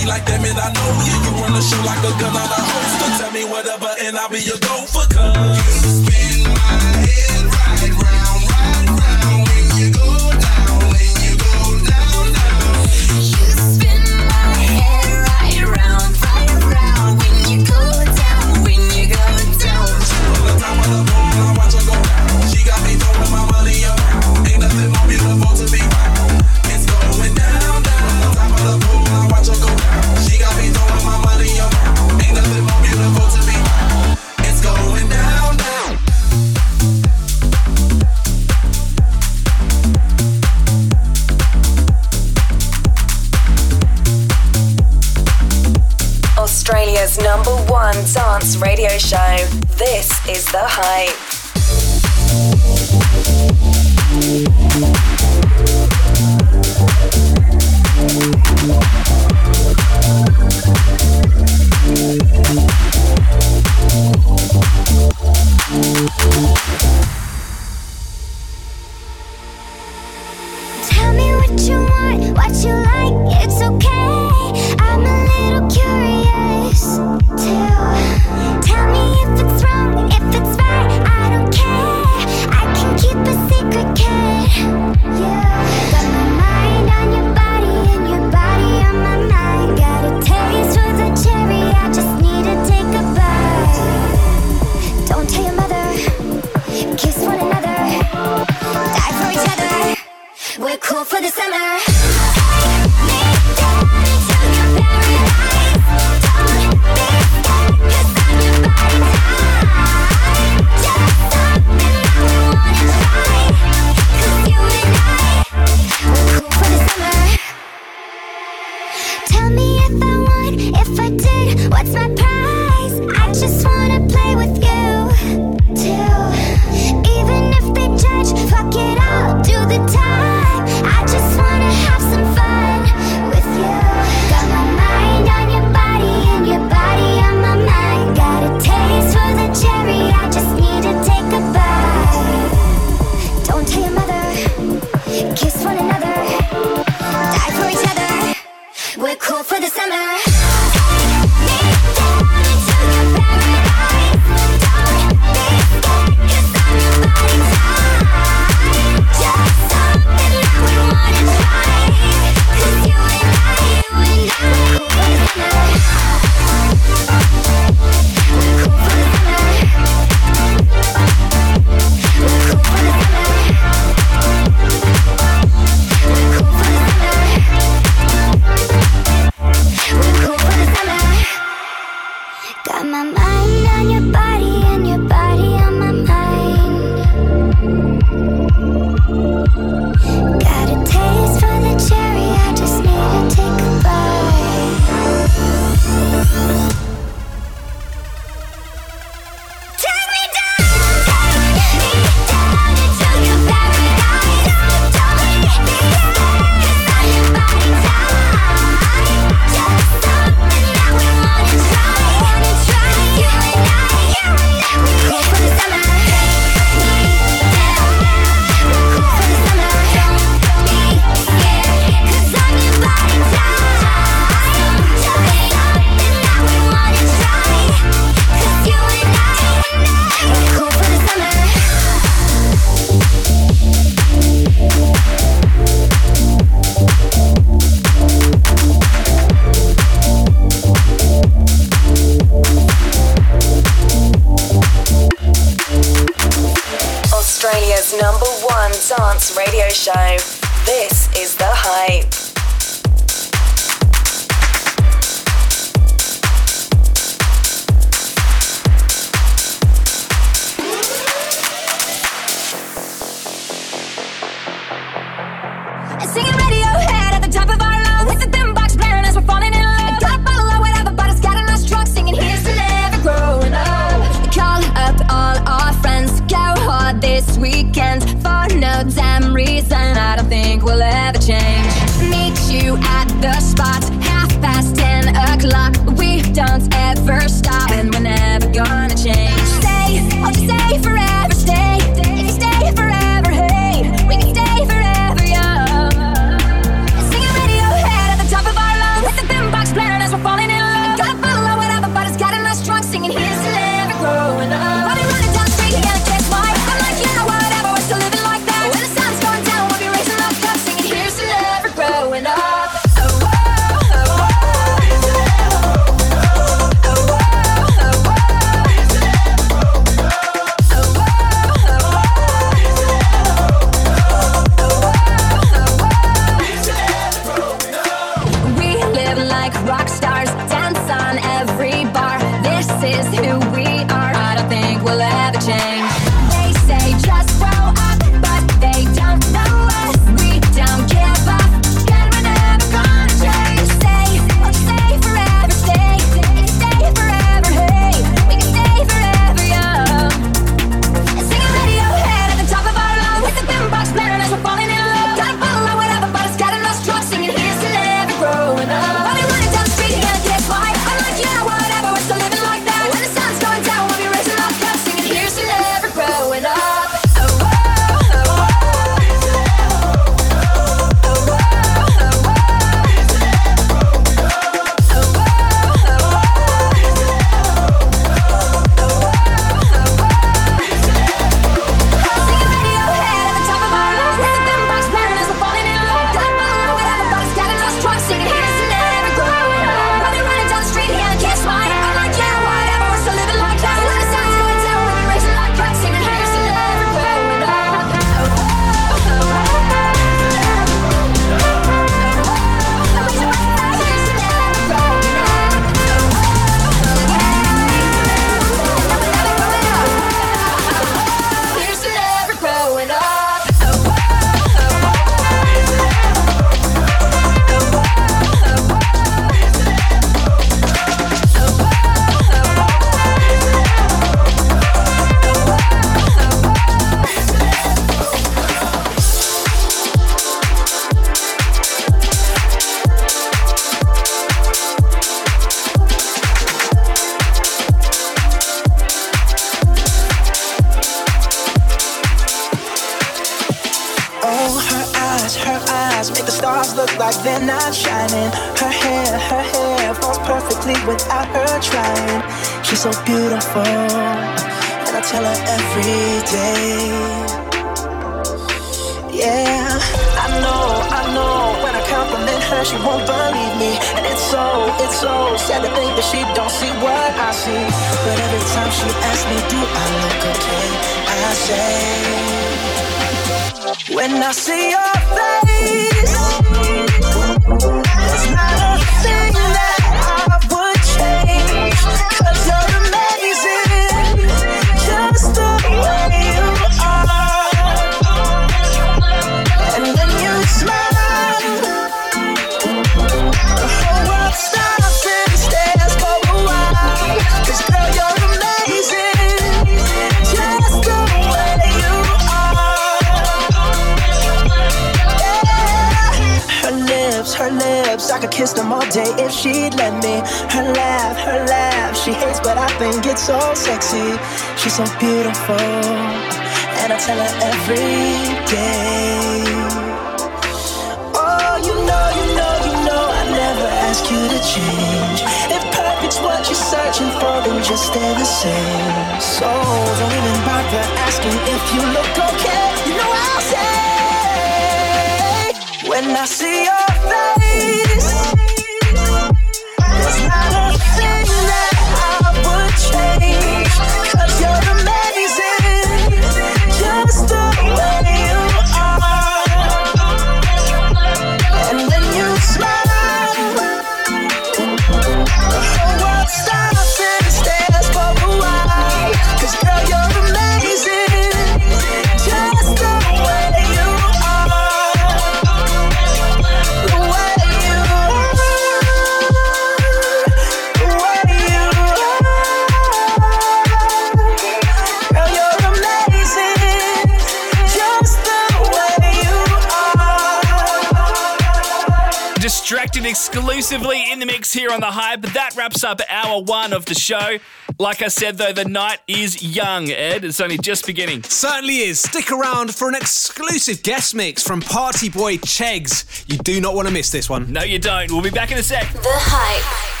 That 585.33 585.51
wraps 585.55 585.83
up 585.83 586.01
hour 586.09 586.41
one 586.41 586.73
of 586.73 586.85
the 586.85 586.93
show. 586.93 587.37
Like 587.79 588.01
I 588.01 588.09
said, 588.09 588.37
though, 588.37 588.51
the 588.51 588.65
night 588.65 588.99
is 589.07 589.41
young, 589.41 589.89
Ed. 589.89 590.25
It's 590.25 590.41
only 590.41 590.57
just 590.57 590.85
beginning. 590.85 591.23
Certainly 591.23 591.77
is. 591.77 592.01
Stick 592.01 592.31
around 592.31 592.75
for 592.75 592.89
an 592.89 592.95
exclusive 592.95 593.81
guest 593.81 594.13
mix 594.13 594.43
from 594.43 594.61
Party 594.61 595.09
Boy 595.09 595.37
Chegs. 595.37 596.25
You 596.29 596.37
do 596.37 596.59
not 596.59 596.75
want 596.75 596.87
to 596.87 596.93
miss 596.93 597.11
this 597.11 597.29
one. 597.29 597.51
No, 597.51 597.63
you 597.63 597.79
don't. 597.79 598.11
We'll 598.11 598.21
be 598.21 598.29
back 598.29 598.51
in 598.51 598.57
a 598.57 598.63
sec. 598.63 598.91
The 598.91 598.99
Hype. 599.03 600.00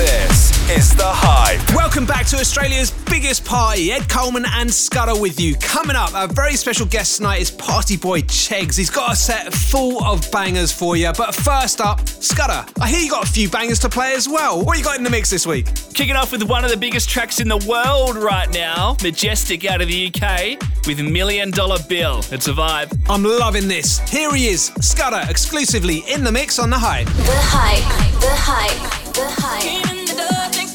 This 0.00 0.70
is 0.70 0.96
The 0.96 1.04
Hype. 1.04 1.76
Welcome 1.76 2.06
back 2.06 2.24
to 2.28 2.36
Australia's 2.38 2.90
biggest 2.90 3.44
party. 3.44 3.92
Ed 3.92 4.08
Coleman 4.08 4.46
and 4.46 4.72
Scudder 4.72 5.20
with 5.20 5.38
you. 5.38 5.56
Coming 5.56 5.94
up, 5.94 6.14
our 6.14 6.26
very 6.26 6.54
special 6.54 6.86
guest 6.86 7.18
tonight 7.18 7.42
is 7.42 7.50
Party 7.50 7.98
Boy 7.98 8.22
Chegs. 8.22 8.78
He's 8.78 8.88
got 8.88 9.12
a 9.12 9.14
set 9.14 9.52
full 9.52 10.02
of 10.02 10.26
bangers 10.32 10.72
for 10.72 10.96
you. 10.96 11.12
But 11.18 11.34
first 11.34 11.82
up, 11.82 12.08
Scudder, 12.08 12.64
I 12.80 12.88
hear 12.88 13.00
you 13.00 13.10
got 13.10 13.28
a 13.28 13.30
few 13.30 13.50
bangers 13.50 13.78
to 13.80 13.90
play 13.90 14.14
as 14.14 14.26
well. 14.26 14.64
What 14.64 14.78
you 14.78 14.84
got 14.84 14.96
in 14.96 15.04
the 15.04 15.10
mix 15.10 15.28
this 15.28 15.46
week? 15.46 15.66
Kicking 15.92 16.16
off 16.16 16.32
with 16.32 16.44
one 16.44 16.64
of 16.64 16.70
the 16.70 16.78
biggest 16.78 17.10
tracks 17.10 17.38
in 17.38 17.48
the 17.48 17.62
world 17.68 18.16
right 18.16 18.50
now, 18.54 18.96
Majestic 19.02 19.66
out 19.66 19.82
of 19.82 19.88
the 19.88 20.06
UK 20.06 20.58
with 20.86 20.98
Million 20.98 21.50
Dollar 21.50 21.76
Bill. 21.90 22.20
It's 22.30 22.48
a 22.48 22.54
vibe. 22.54 22.98
I'm 23.10 23.22
loving 23.22 23.68
this. 23.68 23.98
Here 24.08 24.34
he 24.34 24.48
is, 24.48 24.72
Scudder, 24.80 25.28
exclusively 25.28 26.04
in 26.08 26.24
the 26.24 26.32
mix 26.32 26.58
on 26.58 26.70
the 26.70 26.78
Hype. 26.78 27.06
The 27.06 27.36
Hype. 27.36 28.20
The 28.22 28.30
Hype. 28.30 29.09
The 29.12 29.26
Hype. 29.26 30.69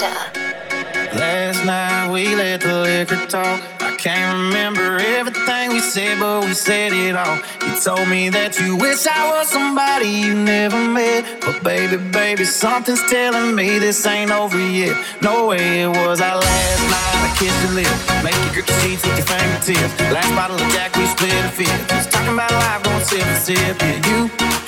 Last 0.00 1.66
night 1.66 2.10
we 2.10 2.34
let 2.34 2.62
the 2.62 2.80
liquor 2.80 3.26
talk. 3.26 3.60
I 3.82 3.94
can't 3.96 4.46
remember 4.46 4.96
everything 4.96 5.68
we 5.68 5.80
said, 5.80 6.18
but 6.18 6.46
we 6.46 6.54
said 6.54 6.94
it 6.94 7.14
all. 7.14 7.36
You 7.60 7.78
told 7.78 8.08
me 8.08 8.30
that 8.30 8.58
you 8.58 8.76
wish 8.76 9.06
I 9.06 9.28
was 9.28 9.50
somebody 9.50 10.08
you 10.08 10.32
never 10.34 10.80
met. 10.80 11.42
But 11.42 11.62
baby, 11.62 11.98
baby, 11.98 12.44
something's 12.44 13.02
telling 13.10 13.54
me 13.54 13.78
this 13.78 14.06
ain't 14.06 14.30
over 14.30 14.58
yet. 14.58 14.96
No 15.20 15.48
way 15.48 15.82
it 15.82 15.88
was 15.88 16.22
our 16.22 16.40
last 16.40 16.82
night. 16.88 17.28
I 17.28 17.36
kissed 17.36 17.62
your 17.64 17.72
lips, 17.76 18.24
make 18.24 18.38
you 18.48 18.50
grip 18.54 18.66
the 18.66 18.76
sheets 18.80 19.04
with 19.04 19.18
your 19.18 19.28
fingertips. 19.28 19.92
Last 20.08 20.32
bottle 20.34 20.56
of 20.56 20.72
Jack, 20.72 20.96
we 20.96 21.04
split 21.04 21.36
a 21.44 21.50
fifth. 21.50 21.88
Just 21.88 22.10
talking 22.10 22.32
about 22.32 22.50
life, 22.50 22.82
going 22.82 23.04
sip 23.04 23.26
and 23.26 23.42
sip. 23.44 23.76
Yeah, 23.76 24.00
you, 24.08 24.18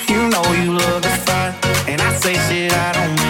you 0.05 0.29
know 0.29 0.45
you 0.61 0.77
love 0.77 1.01
to 1.01 1.09
fight, 1.25 1.57
and 1.89 1.99
I 1.99 2.13
say 2.13 2.37
shit 2.45 2.71
I 2.71 2.93
don't. 2.93 3.24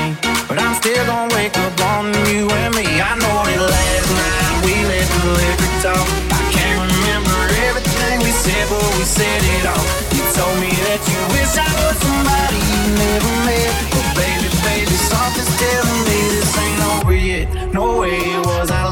But 0.48 0.62
I'm 0.62 0.76
still 0.76 1.04
gonna 1.06 1.34
wake 1.34 1.58
up 1.58 1.74
on 1.82 2.14
you 2.30 2.46
and 2.46 2.76
me. 2.76 2.86
I 3.02 3.18
know 3.18 3.38
that 3.50 3.62
last 3.66 4.10
night 4.14 4.56
we 4.62 4.74
let 4.86 5.08
the 5.10 5.26
liquor 5.42 5.74
talk. 5.82 6.06
I 6.38 6.42
can't 6.54 6.78
remember 6.86 7.38
everything 7.66 8.22
we 8.22 8.30
said, 8.30 8.70
but 8.70 8.86
we 8.94 9.04
said 9.10 9.42
it 9.42 9.66
all. 9.66 9.86
You 10.14 10.22
told 10.38 10.56
me 10.62 10.70
that 10.86 11.02
you 11.10 11.20
wish 11.34 11.54
I 11.58 11.66
was 11.82 11.98
somebody 11.98 12.62
you 12.62 12.82
never 12.94 13.34
met. 13.50 13.74
But 13.90 14.08
baby, 14.14 14.48
baby, 14.62 14.96
something's 15.10 15.50
telling 15.58 16.02
me 16.06 16.20
this 16.38 16.54
ain't 16.62 16.82
over 16.94 17.16
yet. 17.18 17.48
No 17.74 18.06
way 18.06 18.14
it 18.14 18.46
was 18.46 18.70
our 18.70 18.85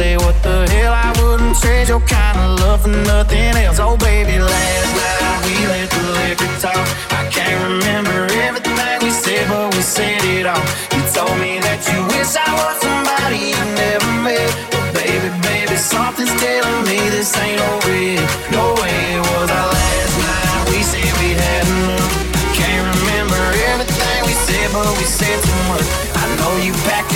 say 0.00 0.16
what 0.16 0.36
the 0.42 0.56
hell? 0.72 0.94
I 1.06 1.12
wouldn't 1.20 1.56
trade 1.60 1.88
your 1.92 2.00
kind 2.00 2.38
of 2.40 2.48
love 2.64 2.80
for 2.84 2.94
nothing 3.12 3.52
else. 3.64 3.78
Oh 3.78 3.96
baby, 4.00 4.36
last 4.40 4.90
night 4.96 5.40
we 5.44 5.54
let 5.72 5.88
the 5.92 6.02
liquor 6.16 6.52
talk. 6.64 6.86
I 7.20 7.22
can't 7.28 7.60
remember 7.68 8.16
everything 8.46 8.96
we 9.04 9.10
said, 9.10 9.44
but 9.52 9.68
we 9.76 9.82
said 9.82 10.24
it 10.24 10.46
all. 10.48 10.64
You 10.96 11.02
told 11.12 11.36
me 11.44 11.60
that 11.66 11.80
you 11.90 12.00
wish 12.16 12.32
I 12.32 12.48
was 12.48 12.76
somebody 12.80 13.52
you 13.52 13.62
never 13.84 14.12
met. 14.24 14.48
But 14.72 14.88
baby, 14.96 15.28
baby, 15.44 15.76
something's 15.76 16.32
telling 16.40 16.80
me 16.88 16.96
this 17.12 17.36
ain't 17.36 17.60
over 17.60 17.92
yet. 17.92 18.24
No 18.56 18.72
way 18.80 18.96
it 19.20 19.22
was 19.28 19.48
our 19.52 19.68
last 19.68 20.16
night. 20.16 20.64
We 20.72 20.80
said 20.80 21.12
we 21.20 21.28
had 21.44 21.64
enough. 21.76 22.12
Can't 22.56 22.84
remember 22.96 23.42
everything 23.68 24.18
we 24.24 24.34
said, 24.48 24.68
but 24.72 24.88
we 24.96 25.04
said 25.04 25.36
too 25.44 25.60
much. 25.68 25.84
I 26.16 26.24
know 26.40 26.52
you 26.64 26.72
packed 26.88 27.12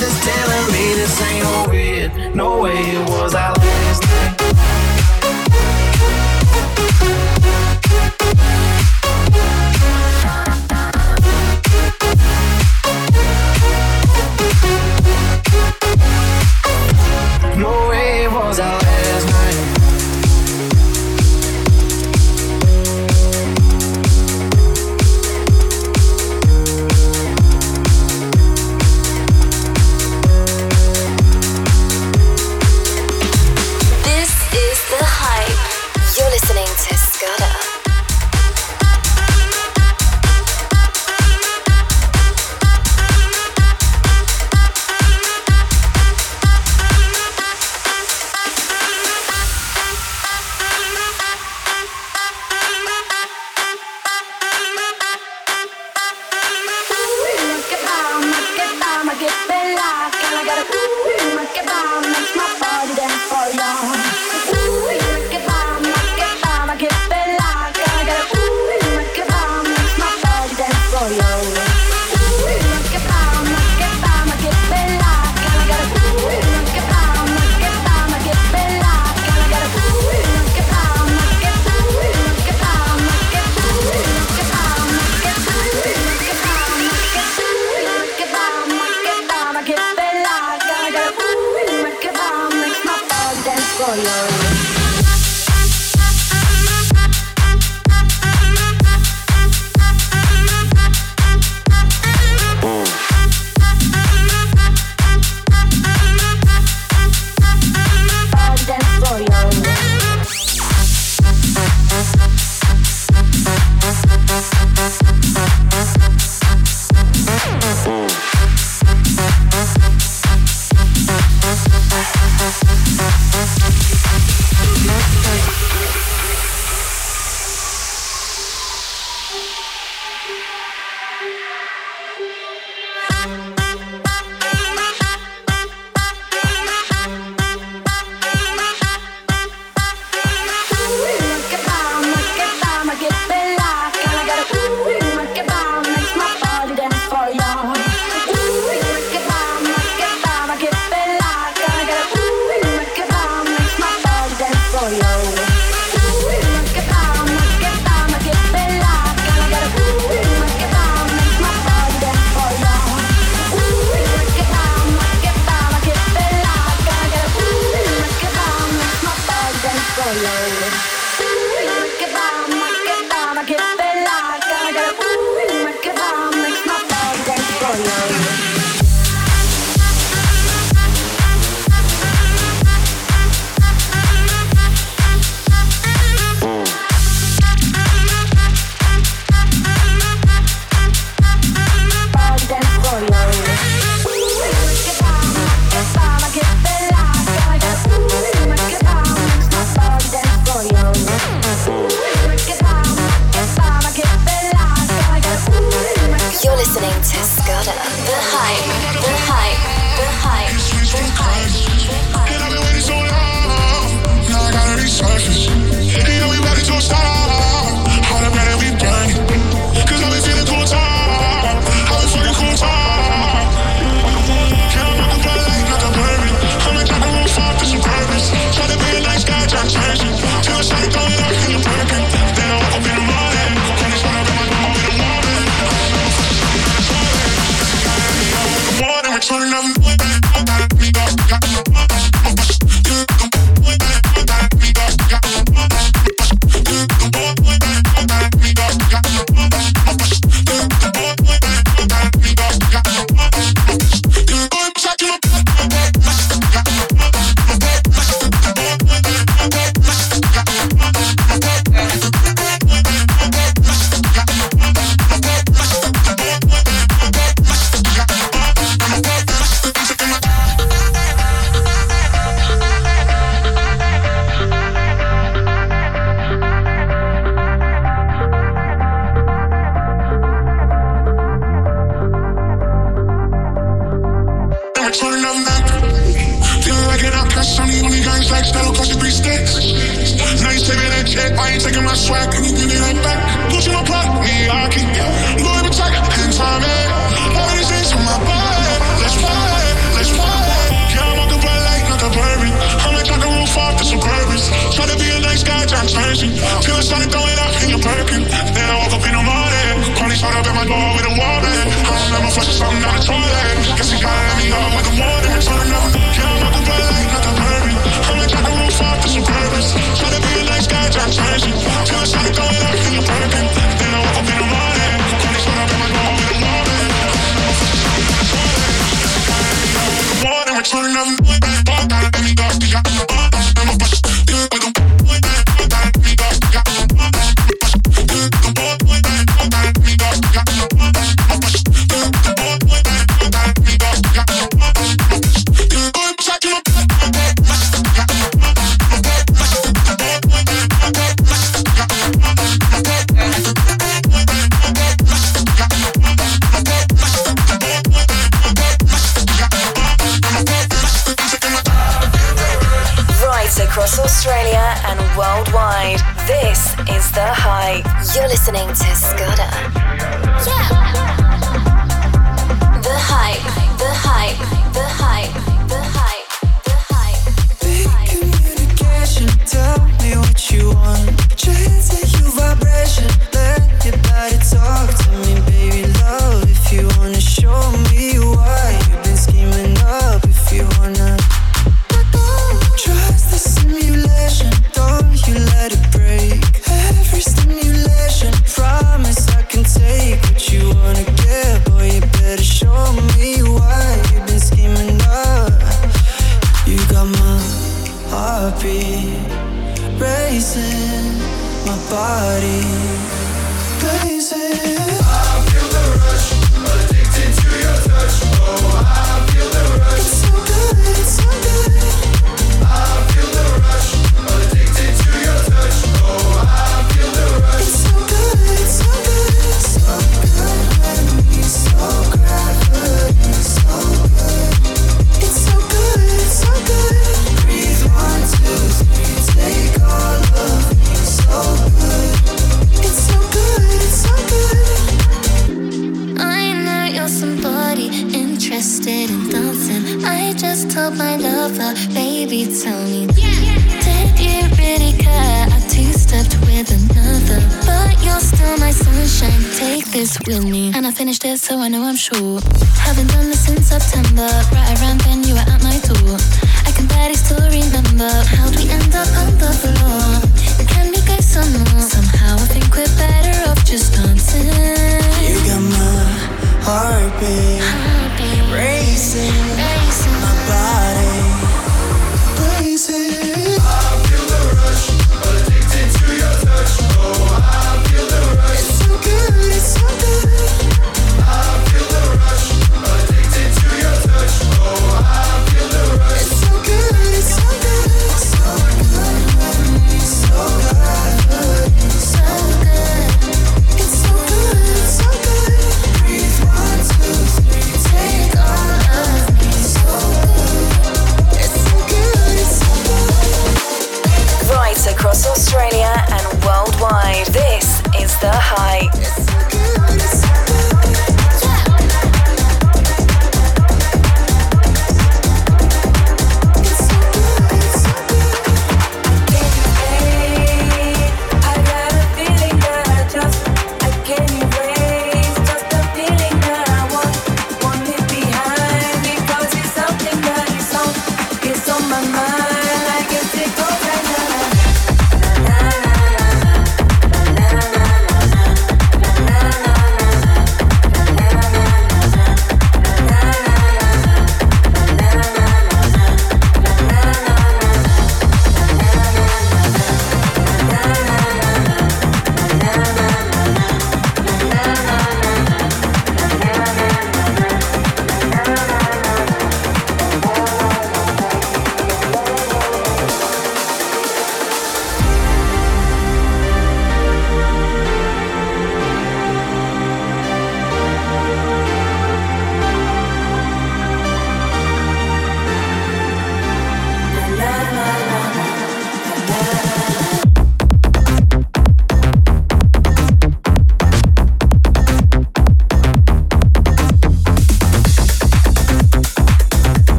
something's 0.00 0.24
telling 0.24 0.72
me 0.72 0.94
this 0.94 1.22
ain't 1.22 1.46
over 1.46 1.74
yet. 1.74 2.34
No 2.34 2.62
way 2.62 2.78
it 2.78 3.08
was 3.08 3.34
our 3.34 3.54
last 3.54 4.02
night. 4.02 4.39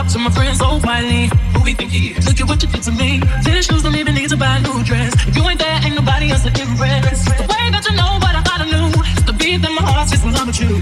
Talk 0.00 0.08
to 0.12 0.18
my 0.18 0.30
friends 0.30 0.56
oh, 0.64 0.80
so 0.80 0.80
quietly, 0.80 1.28
who 1.52 1.60
we 1.60 1.74
think 1.74 1.92
he 1.92 2.16
is? 2.16 2.24
Look 2.24 2.40
at 2.40 2.48
what 2.48 2.62
you 2.62 2.72
did 2.72 2.80
to 2.88 2.90
me. 2.90 3.20
Tennis 3.44 3.66
shoes 3.66 3.82
don't 3.82 3.94
even 3.96 4.14
need 4.14 4.30
to 4.30 4.36
buy 4.38 4.56
a 4.56 4.60
new 4.64 4.82
dress. 4.82 5.12
If 5.28 5.36
you 5.36 5.44
ain't 5.44 5.60
there, 5.60 5.76
ain't 5.84 5.94
nobody 5.94 6.32
else 6.32 6.40
to 6.48 6.48
impress. 6.56 7.28
The 7.28 7.44
way 7.44 7.68
that 7.68 7.84
you 7.84 7.92
know 7.92 8.16
what 8.16 8.32
I 8.32 8.40
thought 8.40 8.64
I 8.64 8.68
knew. 8.72 8.88
It's 8.96 9.28
the 9.28 9.36
beat 9.36 9.60
that 9.60 9.68
my 9.68 9.84
heart 9.84 10.08
just 10.08 10.24
in 10.24 10.32
love 10.32 10.48
with 10.48 10.56
you. 10.56 10.80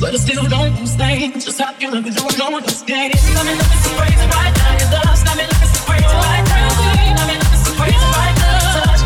But 0.00 0.16
I 0.16 0.18
still 0.24 0.48
don't 0.48 0.72
understand 0.80 1.44
just 1.44 1.60
how 1.60 1.76
you 1.76 1.92
look 1.92 2.08
get 2.08 2.16
it. 2.16 3.20
Got 3.36 3.44
me 3.44 3.52
looking 3.52 3.84
so 3.84 3.92
crazy 4.00 4.24
right 4.32 4.52
now. 4.56 4.80
Got 5.28 5.36
me 5.36 5.44
crazy 5.84 6.16
right 6.16 6.40
now. 6.48 6.72
Me 6.72 7.92
you're 7.92 8.00
right 8.00 8.32
now. 8.32 8.64
Safe 8.64 8.96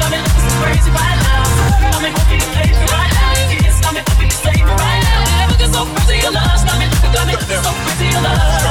so 5.67 5.83
crazy, 5.83 6.23
your 8.07 8.23
love. 8.23 8.62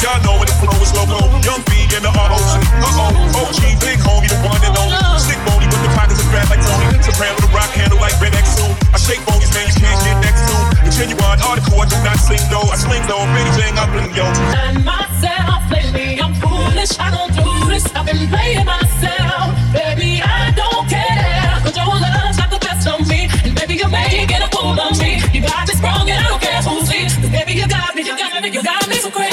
Y'all 0.00 0.16
know 0.24 0.40
when 0.40 0.48
the 0.48 0.56
flow 0.56 0.72
is 0.80 0.92
low 0.96 1.04
mo. 1.04 1.20
Young 1.44 1.60
B 1.68 1.84
in 1.92 2.00
the 2.00 2.08
auto. 2.08 2.40
Uh 2.40 3.04
oh, 3.04 3.40
OG, 3.44 3.60
big 3.84 4.00
homie, 4.00 4.28
the 4.32 4.38
one 4.40 4.56
and 4.64 4.72
only. 4.80 4.96
Stick 5.20 5.36
bony, 5.44 5.68
but 5.68 5.80
the 5.84 5.92
pockets 5.92 6.20
are 6.24 6.30
fat 6.32 6.48
like 6.48 6.64
Tony. 6.64 6.96
Soprano, 7.04 7.36
the 7.36 7.52
rock 7.52 7.68
handle 7.76 8.00
like 8.00 8.16
Red 8.20 8.34
X 8.34 8.56
soon. 8.56 8.72
I 8.94 8.98
shake 8.98 9.20
bonies, 9.28 9.52
man, 9.52 9.68
you 9.68 9.76
can't 9.76 10.00
get 10.00 10.16
next 10.24 10.48
to. 10.48 10.56
The 10.88 10.90
genuine 10.96 11.40
article, 11.44 11.76
I 11.80 11.86
do 11.92 11.98
not 12.00 12.16
sing 12.16 12.40
though. 12.48 12.64
I 12.72 12.76
sling 12.80 13.04
though, 13.04 13.28
if 13.28 13.36
anything, 13.44 13.76
I 13.76 13.84
bling 13.92 14.12
yo. 14.16 14.24
And 14.56 14.80
myself 14.88 15.68
lately, 15.68 16.16
I'm 16.16 16.32
foolish. 16.40 16.96
I 16.96 17.12
don't 17.12 17.32
do 17.36 17.44
this. 17.68 17.84
I've 17.92 18.08
been 18.08 18.24
playing 18.32 18.64
myself, 18.64 19.52
baby. 19.76 20.24
I 20.24 20.48
don't 20.56 20.88
care. 20.88 21.60
'Cause 21.60 21.76
your 21.76 21.84
love's 21.84 22.40
got 22.40 22.48
the 22.48 22.60
best 22.64 22.88
of 22.88 23.04
me, 23.04 23.28
and 23.44 23.52
baby, 23.52 23.76
you're 23.76 23.92
making 23.92 24.40
a 24.40 24.48
fool 24.48 24.80
of 24.80 24.96
me. 24.96 25.20
You 25.36 25.44
got 25.44 25.68
me 25.68 25.74
sprung, 25.76 26.08
and 26.08 26.24
I 26.24 26.28
don't 26.32 26.40
care 26.40 26.62
who 26.64 26.80
sees. 26.88 27.12
'Cause 27.20 27.28
baby, 27.28 27.52
you 27.52 27.68
got 27.68 27.92
me, 27.94 28.00
you 28.02 28.16
got 28.16 28.40
me, 28.42 28.48
you 28.48 28.62
got 28.62 28.88
me 28.88 28.96
so 28.96 29.10
crazy, 29.10 29.29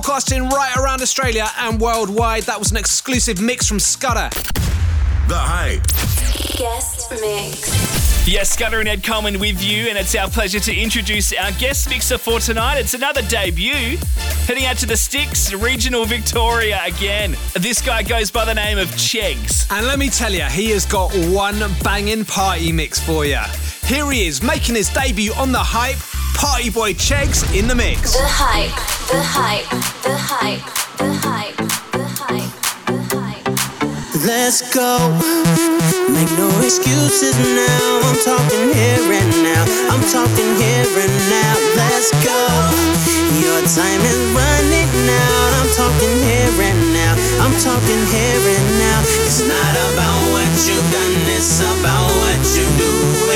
broadcasting 0.00 0.48
right 0.48 0.74
around 0.76 1.02
Australia 1.02 1.46
and 1.58 1.78
worldwide. 1.78 2.44
That 2.44 2.58
was 2.58 2.70
an 2.70 2.78
exclusive 2.78 3.40
mix 3.40 3.68
from 3.68 3.78
Scudder. 3.78 4.30
The 5.28 5.36
Hype. 5.36 5.86
Guest 6.56 7.10
mix. 7.10 8.26
Yes, 8.26 8.50
Scudder 8.50 8.80
and 8.80 8.88
Ed 8.88 9.04
Coleman 9.04 9.38
with 9.38 9.62
you, 9.62 9.88
and 9.88 9.98
it's 9.98 10.14
our 10.14 10.28
pleasure 10.28 10.60
to 10.60 10.74
introduce 10.74 11.34
our 11.34 11.52
guest 11.52 11.90
mixer 11.90 12.16
for 12.16 12.40
tonight. 12.40 12.78
It's 12.78 12.94
another 12.94 13.20
debut. 13.22 13.98
Heading 14.46 14.64
out 14.64 14.78
to 14.78 14.86
the 14.86 14.96
Sticks, 14.96 15.52
regional 15.52 16.06
Victoria 16.06 16.80
again. 16.84 17.36
This 17.54 17.82
guy 17.82 18.02
goes 18.02 18.30
by 18.30 18.46
the 18.46 18.54
name 18.54 18.78
of 18.78 18.88
Chegs. 18.92 19.70
And 19.70 19.86
let 19.86 19.98
me 19.98 20.08
tell 20.08 20.32
you, 20.32 20.44
he 20.44 20.70
has 20.70 20.86
got 20.86 21.12
one 21.28 21.58
banging 21.82 22.24
party 22.24 22.72
mix 22.72 22.98
for 22.98 23.26
you. 23.26 23.40
Here 23.84 24.10
he 24.10 24.28
is, 24.28 24.42
making 24.42 24.76
his 24.76 24.88
debut 24.88 25.32
on 25.34 25.52
The 25.52 25.58
Hype, 25.58 25.98
Party 26.34 26.70
Boy 26.70 26.92
Chegs 26.94 27.44
in 27.56 27.68
the 27.68 27.74
mix. 27.74 28.12
The 28.12 28.24
hype, 28.24 28.74
the 29.08 29.20
hype, 29.22 29.68
the 30.02 30.16
hype, 30.16 30.64
the 30.98 31.12
hype, 31.12 31.56
the 31.92 32.06
hype. 32.06 32.50
Let's 34.26 34.60
go. 34.74 35.16
Make 36.12 36.30
no 36.36 36.48
excuses 36.60 37.36
now. 37.38 38.00
I'm 38.04 38.18
talking 38.24 38.74
here 38.74 39.06
and 39.08 39.32
now. 39.42 39.64
I'm 39.88 40.04
talking 40.12 40.50
here 40.60 40.92
and 41.04 41.16
now. 41.32 41.54
Let's 41.76 42.10
go. 42.20 42.40
Your 43.40 43.60
time 43.64 44.02
is 44.04 44.20
running 44.36 44.92
out. 45.08 45.50
I'm 45.60 45.70
talking 45.72 46.14
here 46.20 46.56
and 46.68 46.80
now. 46.92 47.14
I'm 47.40 47.54
talking 47.60 48.02
here 48.12 48.44
and 48.44 48.68
now. 48.78 49.00
It's 49.24 49.40
not 49.40 49.74
about 49.92 50.20
what 50.32 50.50
you've 50.68 50.90
done, 50.92 51.16
it's 51.32 51.60
about 51.60 52.10
what 52.20 52.40
you 52.56 52.66
do. 52.76 53.29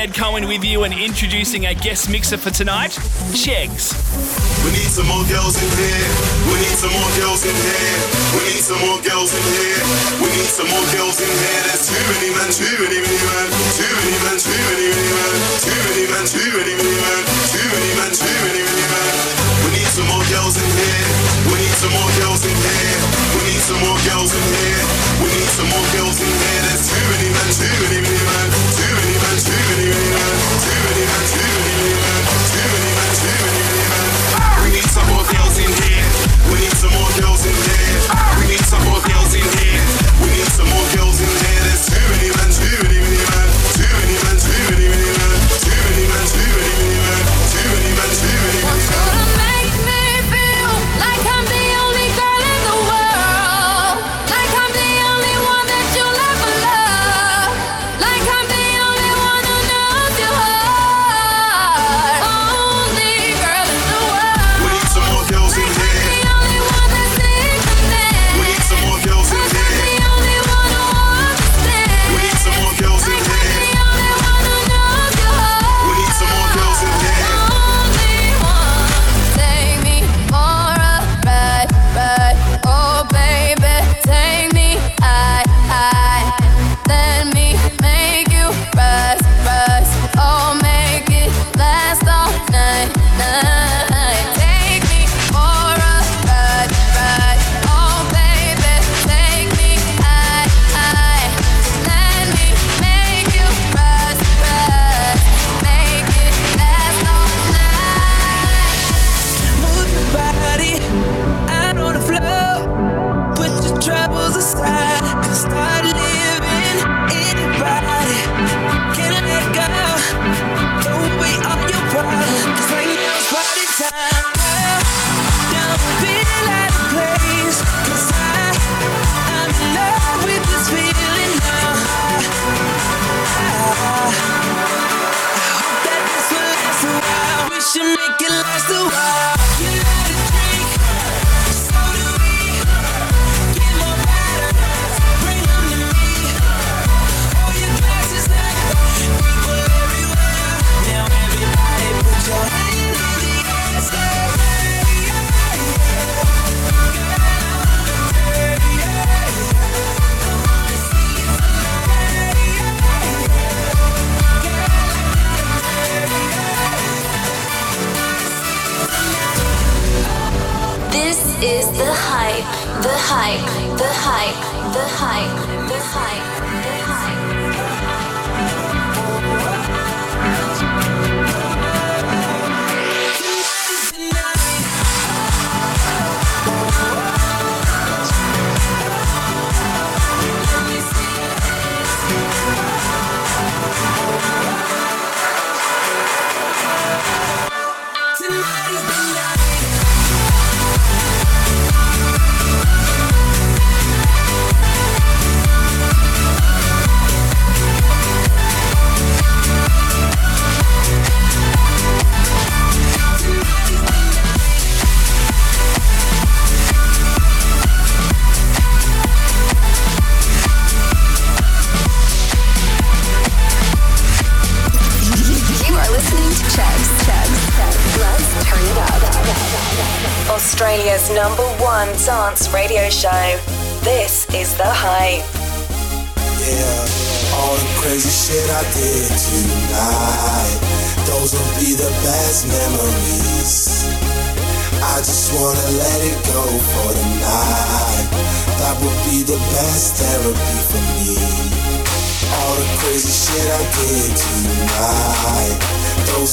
Ed 0.00 0.16
Cohen 0.16 0.48
with 0.48 0.64
you 0.64 0.88
and 0.88 0.96
introducing 0.96 1.68
a 1.68 1.76
guest 1.76 2.08
mixer 2.08 2.40
for 2.40 2.48
tonight, 2.48 2.96
Chegs. 3.36 3.92
We 4.64 4.72
need 4.72 4.88
some 4.88 5.04
more 5.04 5.28
girls 5.28 5.60
in 5.60 5.68
here. 5.76 6.08
We 6.48 6.56
need 6.56 6.72
some 6.80 6.88
more 6.88 7.12
girls 7.20 7.44
in 7.44 7.52
here. 7.52 8.00
We 8.32 8.40
need 8.48 8.64
some 8.64 8.80
more 8.80 8.96
girls 9.04 9.28
in 9.28 9.44
here. 9.44 9.76
We 10.24 10.28
need 10.32 10.48
some 10.48 10.72
more 10.72 10.88
girls 10.96 11.20
in 11.20 11.28
here. 11.28 11.60
There's 11.68 11.84
too 11.84 12.00
many 12.16 12.32
men, 12.32 12.48
too 12.48 12.64
many, 12.80 12.96
many 12.96 13.20
men, 13.28 13.48
too 13.76 13.92
many 13.92 14.16
men, 14.24 14.36
too 14.40 14.56
many, 14.72 14.88
men, 14.88 15.36
too 15.68 15.80
many 15.84 16.04
men, 16.08 16.24
too 16.24 16.48
many, 16.48 16.74
men, 16.80 17.20
too 17.52 17.66
many 17.68 17.90
men, 18.00 18.10
too 18.16 18.36
many, 18.40 18.64
men. 18.64 19.12
We 19.68 19.70
need 19.76 19.90
some 19.92 20.08
more 20.08 20.24
girls 20.32 20.56
in 20.56 20.70
here. 20.80 21.08
We 21.44 21.60
need 21.60 21.76
some 21.76 21.92
more 21.92 22.08
girls 22.24 22.40
in 22.48 22.56
here. 22.56 22.96
We 23.36 23.52
need 23.52 23.60
some 23.68 23.80
more 23.84 24.00
girls 24.08 24.32
in 24.32 24.44
here. 24.48 24.80
We 25.20 25.28
need 25.28 25.50
some 25.60 25.68
more 25.68 25.88
girls 25.92 26.16
in 26.24 26.32
here. 26.40 26.60
There's 26.72 26.88
too 26.88 27.04
many 27.04 27.28
men, 27.36 27.48
too 27.52 27.74
many, 27.84 28.00
men, 28.00 28.48
too 28.48 28.88
many. 28.96 28.99
We 34.62 34.70
need 34.76 34.90
some 34.90 35.06
more 35.08 35.24
girls 35.24 35.56
in 35.58 35.72
here. 35.82 36.04
We 36.52 36.60
need 36.60 36.76
some 36.76 36.92
more 36.92 37.08
girls. 37.18 37.29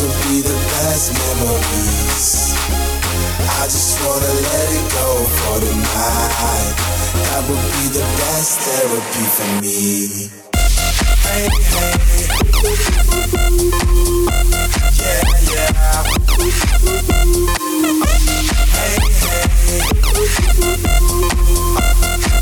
will 0.08 0.16
be 0.24 0.40
the 0.42 0.56
best 0.72 1.12
memories. 1.20 2.56
I 3.60 3.64
just 3.66 4.00
wanna 4.06 4.34
let 4.48 4.68
it 4.80 4.88
go 4.96 5.08
for 5.36 5.60
tonight. 5.60 6.76
That 7.24 7.42
would 7.50 7.66
be 7.76 7.86
the 7.92 8.06
best 8.16 8.60
therapy 8.64 9.26
for 9.36 9.50
me. 9.62 10.32
Hey, 11.28 11.50
hey. 11.74 11.92
Yeah, 14.98 15.24
yeah. 15.52 16.04
Hey, 18.76 18.96
hey. 19.68 19.82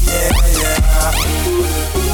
Yeah, 0.05 0.31
yeah. 0.61 2.04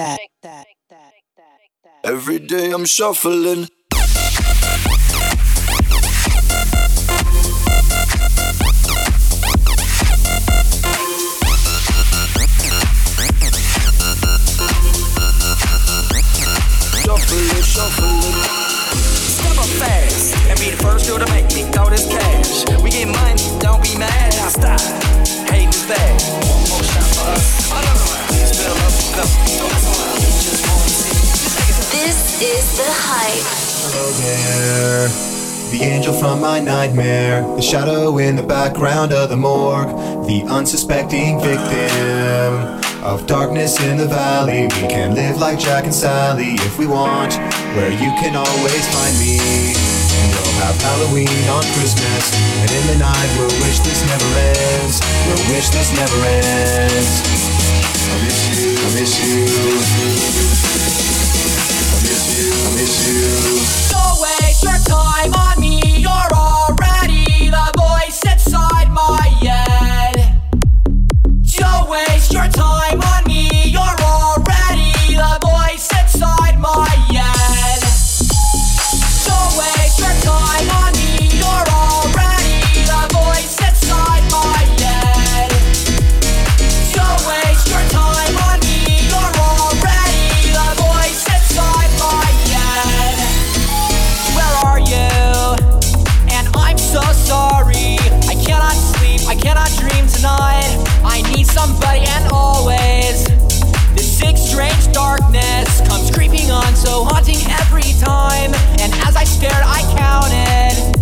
that. 0.00 0.20
Every 2.04 2.38
day 2.38 2.70
I'm 2.72 2.84
shuffling. 2.86 3.68
The. 32.84 33.40
Hello. 33.92 35.08
The 35.70 35.82
angel 35.86 36.12
from 36.12 36.40
my 36.40 36.58
nightmare, 36.58 37.42
the 37.54 37.62
shadow 37.62 38.18
in 38.18 38.34
the 38.34 38.42
background 38.42 39.12
of 39.12 39.28
the 39.30 39.36
morgue, 39.36 39.88
the 40.26 40.42
unsuspecting 40.50 41.40
victim 41.40 42.80
of 43.04 43.26
darkness 43.26 43.80
in 43.80 43.96
the 43.96 44.08
valley. 44.08 44.64
We 44.64 44.88
can 44.90 45.14
live 45.14 45.38
like 45.38 45.58
Jack 45.60 45.84
and 45.84 45.94
Sally 45.94 46.58
if 46.66 46.76
we 46.76 46.86
want, 46.86 47.34
where 47.78 47.92
you 47.92 48.10
can 48.18 48.34
always 48.34 48.84
find 48.90 49.14
me. 49.22 49.38
And 49.38 50.28
we'll 50.34 50.58
have 50.66 50.76
Halloween 50.82 51.46
on 51.48 51.62
Christmas, 51.78 52.34
and 52.34 52.70
in 52.70 52.84
the 52.90 52.98
night 52.98 53.30
we'll 53.38 53.54
wish 53.62 53.78
this 53.80 54.02
never 54.10 54.30
ends. 54.42 55.00
We'll 55.30 55.54
wish 55.54 55.70
this 55.70 55.94
never 55.94 56.18
ends. 56.26 57.22
I 58.10 58.16
miss 58.26 58.40
you, 58.50 58.74
I 58.74 58.88
miss 58.98 59.14
you. 59.22 60.69
I 69.52 69.79
need 101.80 102.08
and 102.08 102.32
always. 102.32 103.24
This 103.94 104.18
sick, 104.18 104.36
strange 104.36 104.92
darkness 104.92 105.80
comes 105.88 106.10
creeping 106.10 106.50
on, 106.50 106.74
so 106.76 107.04
haunting 107.04 107.40
every 107.60 107.94
time. 108.00 108.52
And 108.80 108.92
as 109.06 109.16
I 109.16 109.24
stared, 109.24 109.64
I 109.64 109.80
counted 109.96 111.00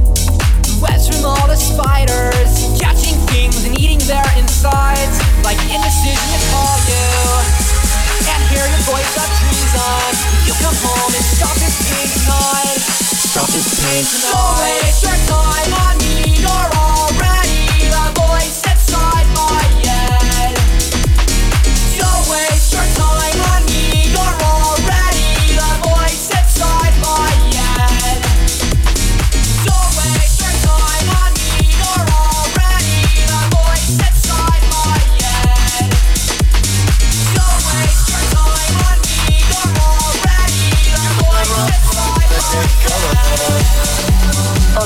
webs 0.81 1.11
from 1.11 1.27
all 1.27 1.47
the 1.49 1.57
spiders, 1.59 2.79
catching 2.79 3.19
things 3.35 3.65
and 3.65 3.75
eating 3.79 3.99
their 4.07 4.25
insides, 4.39 5.19
like 5.43 5.59
indecision 5.67 6.29
to 6.35 6.41
call 6.55 6.77
you. 6.87 7.11
And 8.29 8.41
hear 8.53 8.63
your 8.63 8.85
voice 8.87 9.15
of 9.19 9.29
treason. 9.43 10.13
You 10.47 10.55
come 10.63 10.79
home 10.85 11.13
and 11.15 11.27
stop 11.35 11.55
this 11.59 11.77
pain 11.91 12.09
tonight. 12.23 12.79
Stop 13.29 13.49
this 13.51 13.69
pain 13.83 14.05
Don't 14.31 14.59
waste 14.63 15.03
your 15.03 15.19
time 15.27 15.73
on 15.75 15.99
me. 15.99 16.39
You're 16.41 16.71
already 16.79 17.08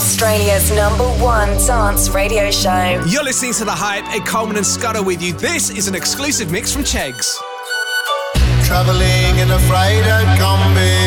Australia's 0.02 0.68
number 0.72 1.06
one 1.22 1.50
dance 1.64 2.10
radio 2.10 2.50
show. 2.50 3.00
You're 3.06 3.22
listening 3.22 3.52
to 3.54 3.64
The 3.64 3.70
Hype, 3.70 4.04
Ed 4.12 4.26
Coleman 4.26 4.56
and 4.56 4.66
Scudder 4.66 5.00
with 5.00 5.22
you. 5.22 5.32
This 5.32 5.70
is 5.70 5.86
an 5.86 5.94
exclusive 5.94 6.50
mix 6.50 6.72
from 6.72 6.82
Chegs. 6.82 7.38
Traveling 8.66 9.38
in 9.38 9.48
a 9.52 9.60
fried 9.70 10.02
out 10.08 10.26
Kombi 10.42 10.98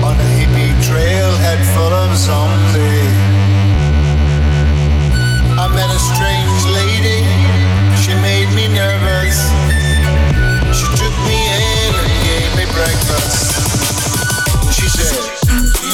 On 0.00 0.16
a 0.16 0.28
hippie 0.32 0.72
trailhead 0.80 1.60
full 1.74 1.92
of 1.92 2.16
zombies 2.16 3.12
I 5.60 5.68
met 5.68 5.90
a 5.92 6.00
strange 6.00 6.64
lady, 6.72 6.91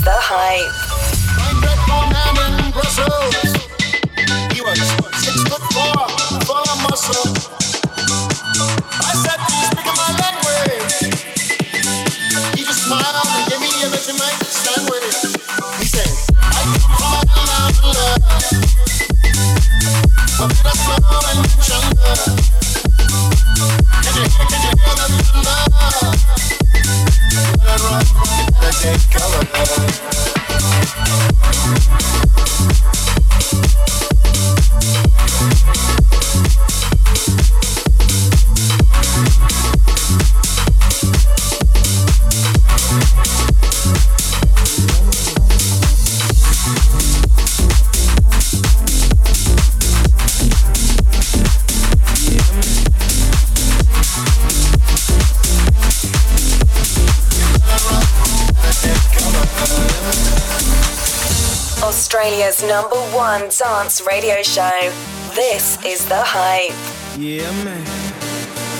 the 0.00 0.12
hype. 0.12 0.77
One 63.48 63.56
dance 63.56 64.02
radio 64.06 64.42
show. 64.42 64.92
This 65.34 65.78
is 65.84 66.04
the 66.06 66.20
hype. 66.20 66.74
Yeah, 67.18 67.50
man. 67.64 67.84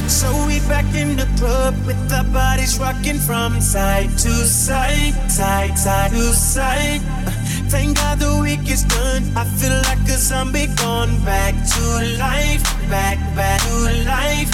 So 0.08 0.28
we 0.46 0.60
back 0.68 0.84
in 0.94 1.16
the 1.16 1.28
club 1.38 1.74
with 1.86 2.12
our 2.12 2.24
bodies 2.24 2.78
rocking 2.78 3.18
from 3.18 3.60
side 3.60 4.10
to 4.18 4.30
side, 4.30 5.14
side, 5.30 5.78
side 5.78 6.10
to 6.10 6.34
side. 6.34 7.00
Uh, 7.26 7.30
Thank 7.70 7.96
God 7.96 8.18
the 8.18 8.40
week 8.42 8.70
is 8.70 8.84
done. 8.84 9.22
I 9.36 9.44
feel 9.44 9.76
like 9.88 10.04
a 10.08 10.18
zombie 10.18 10.66
gone 10.76 11.16
back 11.24 11.54
to 11.54 11.82
life, 12.18 12.62
back, 12.90 13.18
back 13.34 13.60
to 13.62 14.04
life. 14.04 14.50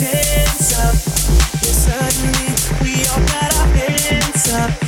Hands 0.00 0.72
up. 0.84 0.96
Suddenly 1.84 2.52
we 2.82 3.04
all 3.08 3.20
got 3.26 3.54
our 3.54 3.66
hands 3.76 4.52
up. 4.52 4.87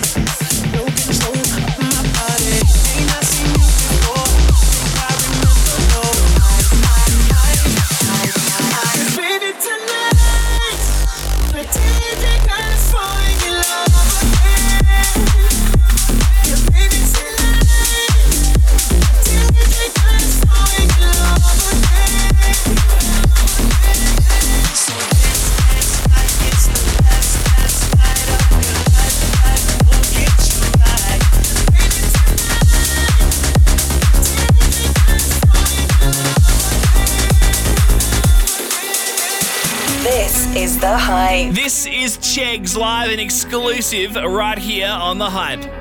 Live 42.76 43.10
and 43.10 43.20
exclusive 43.20 44.14
right 44.14 44.59
here 44.59 44.86
on 44.86 45.18
The 45.18 45.28
Hype. 45.28 45.80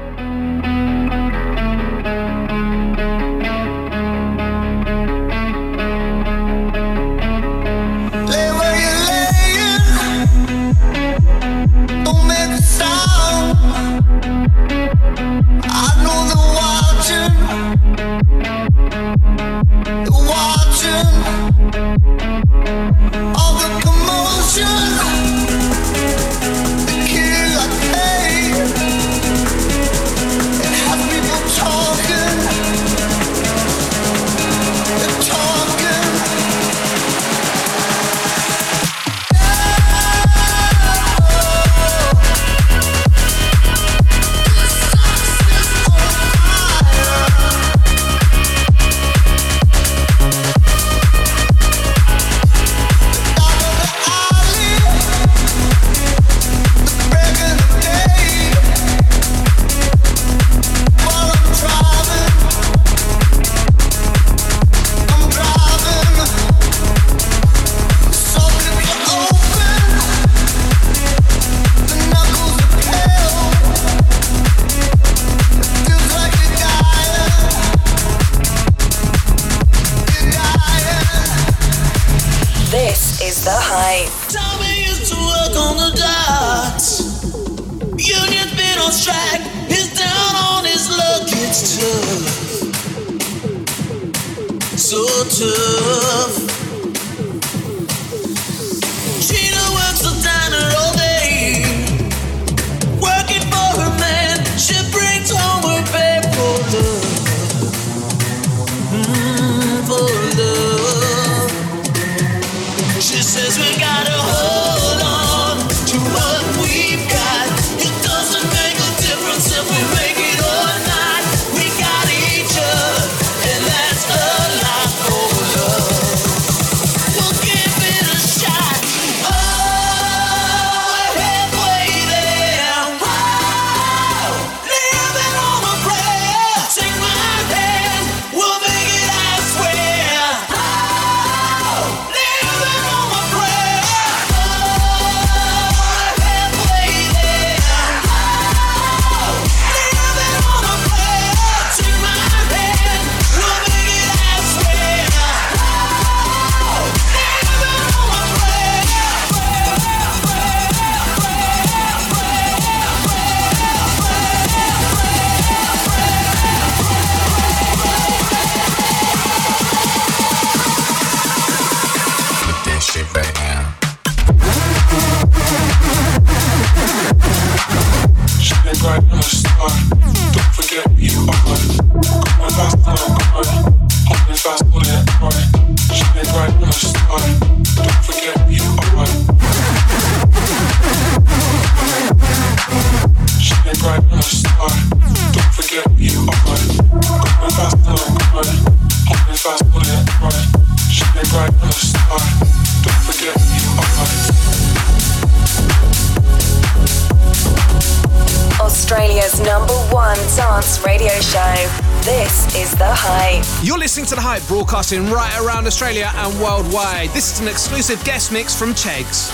right 214.98 215.40
around 215.40 215.68
Australia 215.68 216.12
and 216.16 216.42
worldwide. 216.42 217.10
This 217.12 217.34
is 217.34 217.40
an 217.40 217.48
exclusive 217.48 218.04
guest 218.04 218.32
mix 218.32 218.58
from 218.58 218.74
Chegs. 218.74 219.30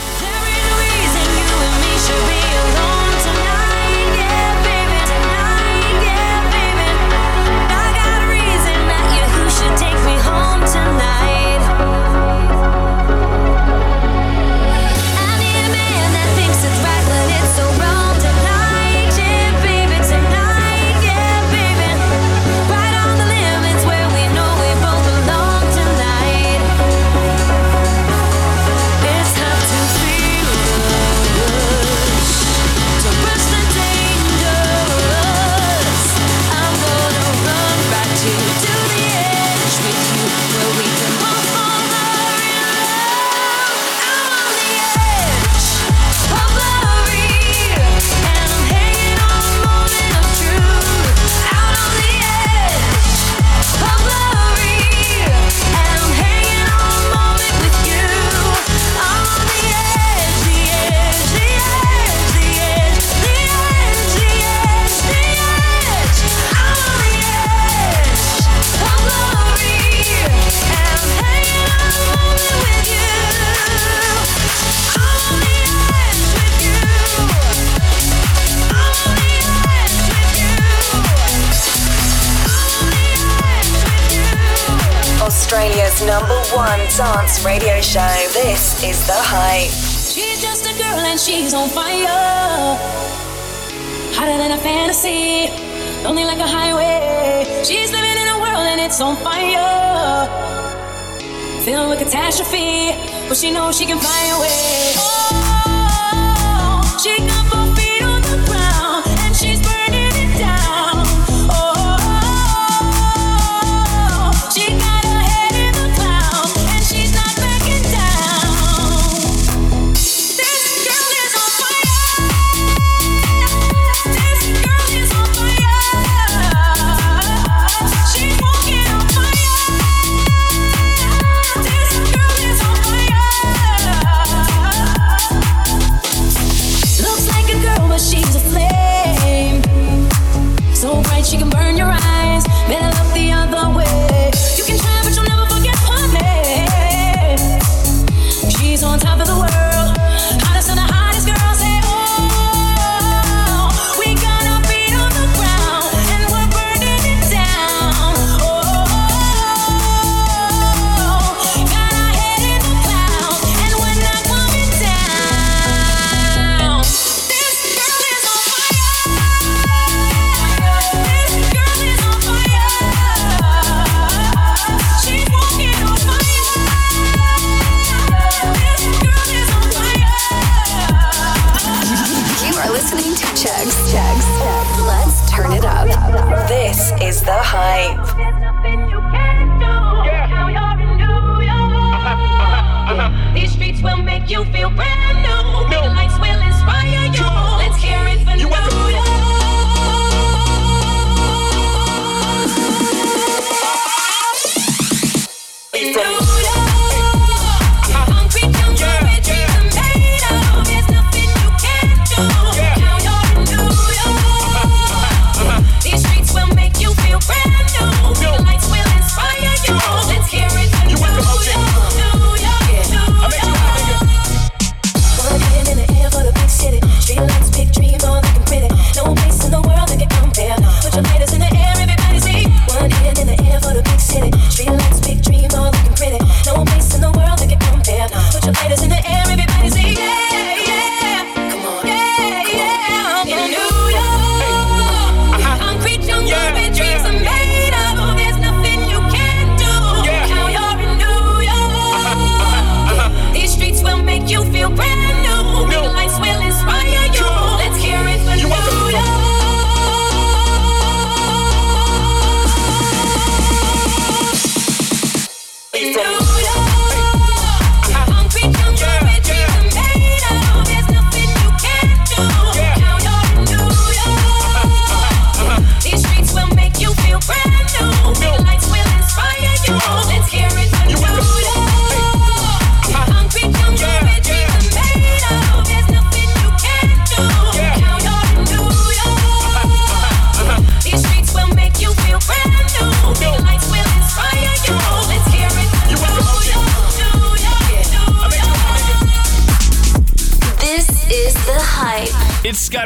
she 103.35 103.51
knows 103.51 103.77
she 103.77 103.85
can 103.85 103.99
find. 103.99 104.24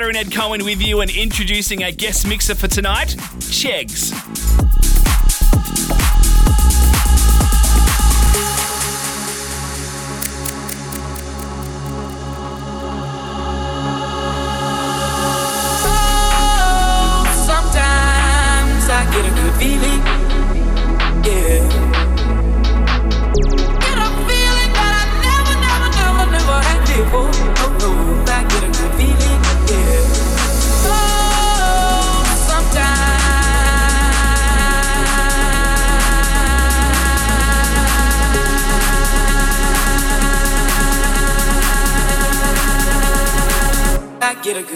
And 0.07 0.15
Ed 0.15 0.31
Cohen 0.31 0.63
with 0.63 0.81
you 0.81 1.01
and 1.01 1.11
introducing 1.11 1.83
our 1.83 1.91
guest 1.91 2.25
mixer 2.25 2.55
for 2.55 2.69
tonight, 2.69 3.15
Chegs. 3.39 4.38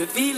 to 0.06 0.14
be 0.14 0.33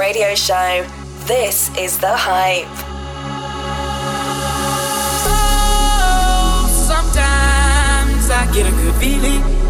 radio 0.00 0.34
show. 0.34 0.86
This 1.26 1.68
is 1.76 1.98
The 1.98 2.16
Hype. 2.16 2.64
Oh, 5.28 6.66
sometimes 6.88 8.30
I 8.30 8.50
get 8.54 8.66
a 8.66 8.70
good 8.70 8.94
feeling. 8.94 9.69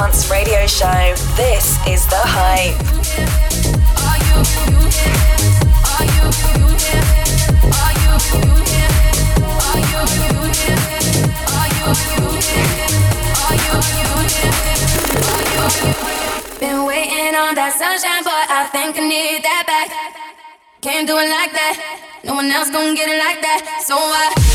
radio 0.31 0.65
show. 0.65 1.13
This 1.35 1.77
is 1.85 2.07
The 2.07 2.21
Hype. 2.23 2.77
Been 16.59 16.85
waiting 16.85 17.35
on 17.35 17.55
that 17.55 17.73
sunshine, 17.77 18.23
but 18.23 18.47
I 18.49 18.67
think 18.71 18.97
I 18.97 19.07
need 19.07 19.43
that 19.43 19.63
back. 19.67 19.89
Can't 20.81 21.05
do 21.05 21.17
it 21.17 21.29
like 21.29 21.51
that. 21.51 21.75
No 22.23 22.35
one 22.35 22.49
else 22.49 22.69
gonna 22.69 22.95
get 22.95 23.09
it 23.09 23.19
like 23.19 23.41
that. 23.41 23.83
So 23.85 23.95
I. 23.95 24.50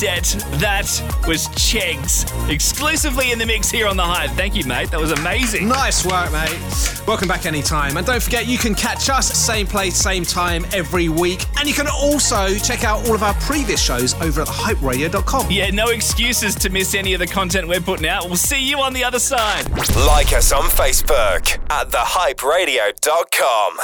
set. 0.00 0.24
That 0.60 0.88
was 1.28 1.46
Chegs 1.48 2.24
exclusively 2.48 3.32
in 3.32 3.38
the 3.38 3.44
mix 3.44 3.70
here 3.70 3.86
on 3.86 3.98
The 3.98 4.02
Hype. 4.02 4.30
Thank 4.30 4.54
you, 4.54 4.64
mate. 4.64 4.90
That 4.90 4.98
was 4.98 5.10
amazing. 5.10 5.68
Nice 5.68 6.06
work, 6.06 6.32
mate. 6.32 6.58
Welcome 7.06 7.28
back 7.28 7.44
anytime. 7.44 7.98
And 7.98 8.06
don't 8.06 8.22
forget, 8.22 8.46
you 8.46 8.56
can 8.56 8.74
catch 8.74 9.10
us 9.10 9.30
same 9.30 9.66
place, 9.66 9.94
same 9.96 10.24
time 10.24 10.64
every 10.72 11.10
week. 11.10 11.44
And 11.58 11.68
you 11.68 11.74
can 11.74 11.86
also 11.86 12.54
check 12.54 12.82
out 12.82 13.06
all 13.06 13.14
of 13.14 13.22
our 13.22 13.34
previous 13.34 13.82
shows 13.82 14.14
over 14.22 14.40
at 14.40 14.48
hyperadio.com. 14.48 15.50
Yeah, 15.50 15.68
no 15.68 15.88
excuses 15.88 16.54
to 16.54 16.70
miss 16.70 16.94
any 16.94 17.12
of 17.12 17.20
the 17.20 17.26
content 17.26 17.68
we're 17.68 17.80
putting 17.80 18.06
out. 18.06 18.24
We'll 18.24 18.36
see 18.36 18.66
you 18.66 18.78
on 18.78 18.94
the 18.94 19.04
other 19.04 19.18
side. 19.18 19.68
Like 20.06 20.32
us 20.32 20.50
on 20.50 20.64
Facebook 20.70 21.58
at 21.70 21.90
thehyperadio.com. 21.90 23.76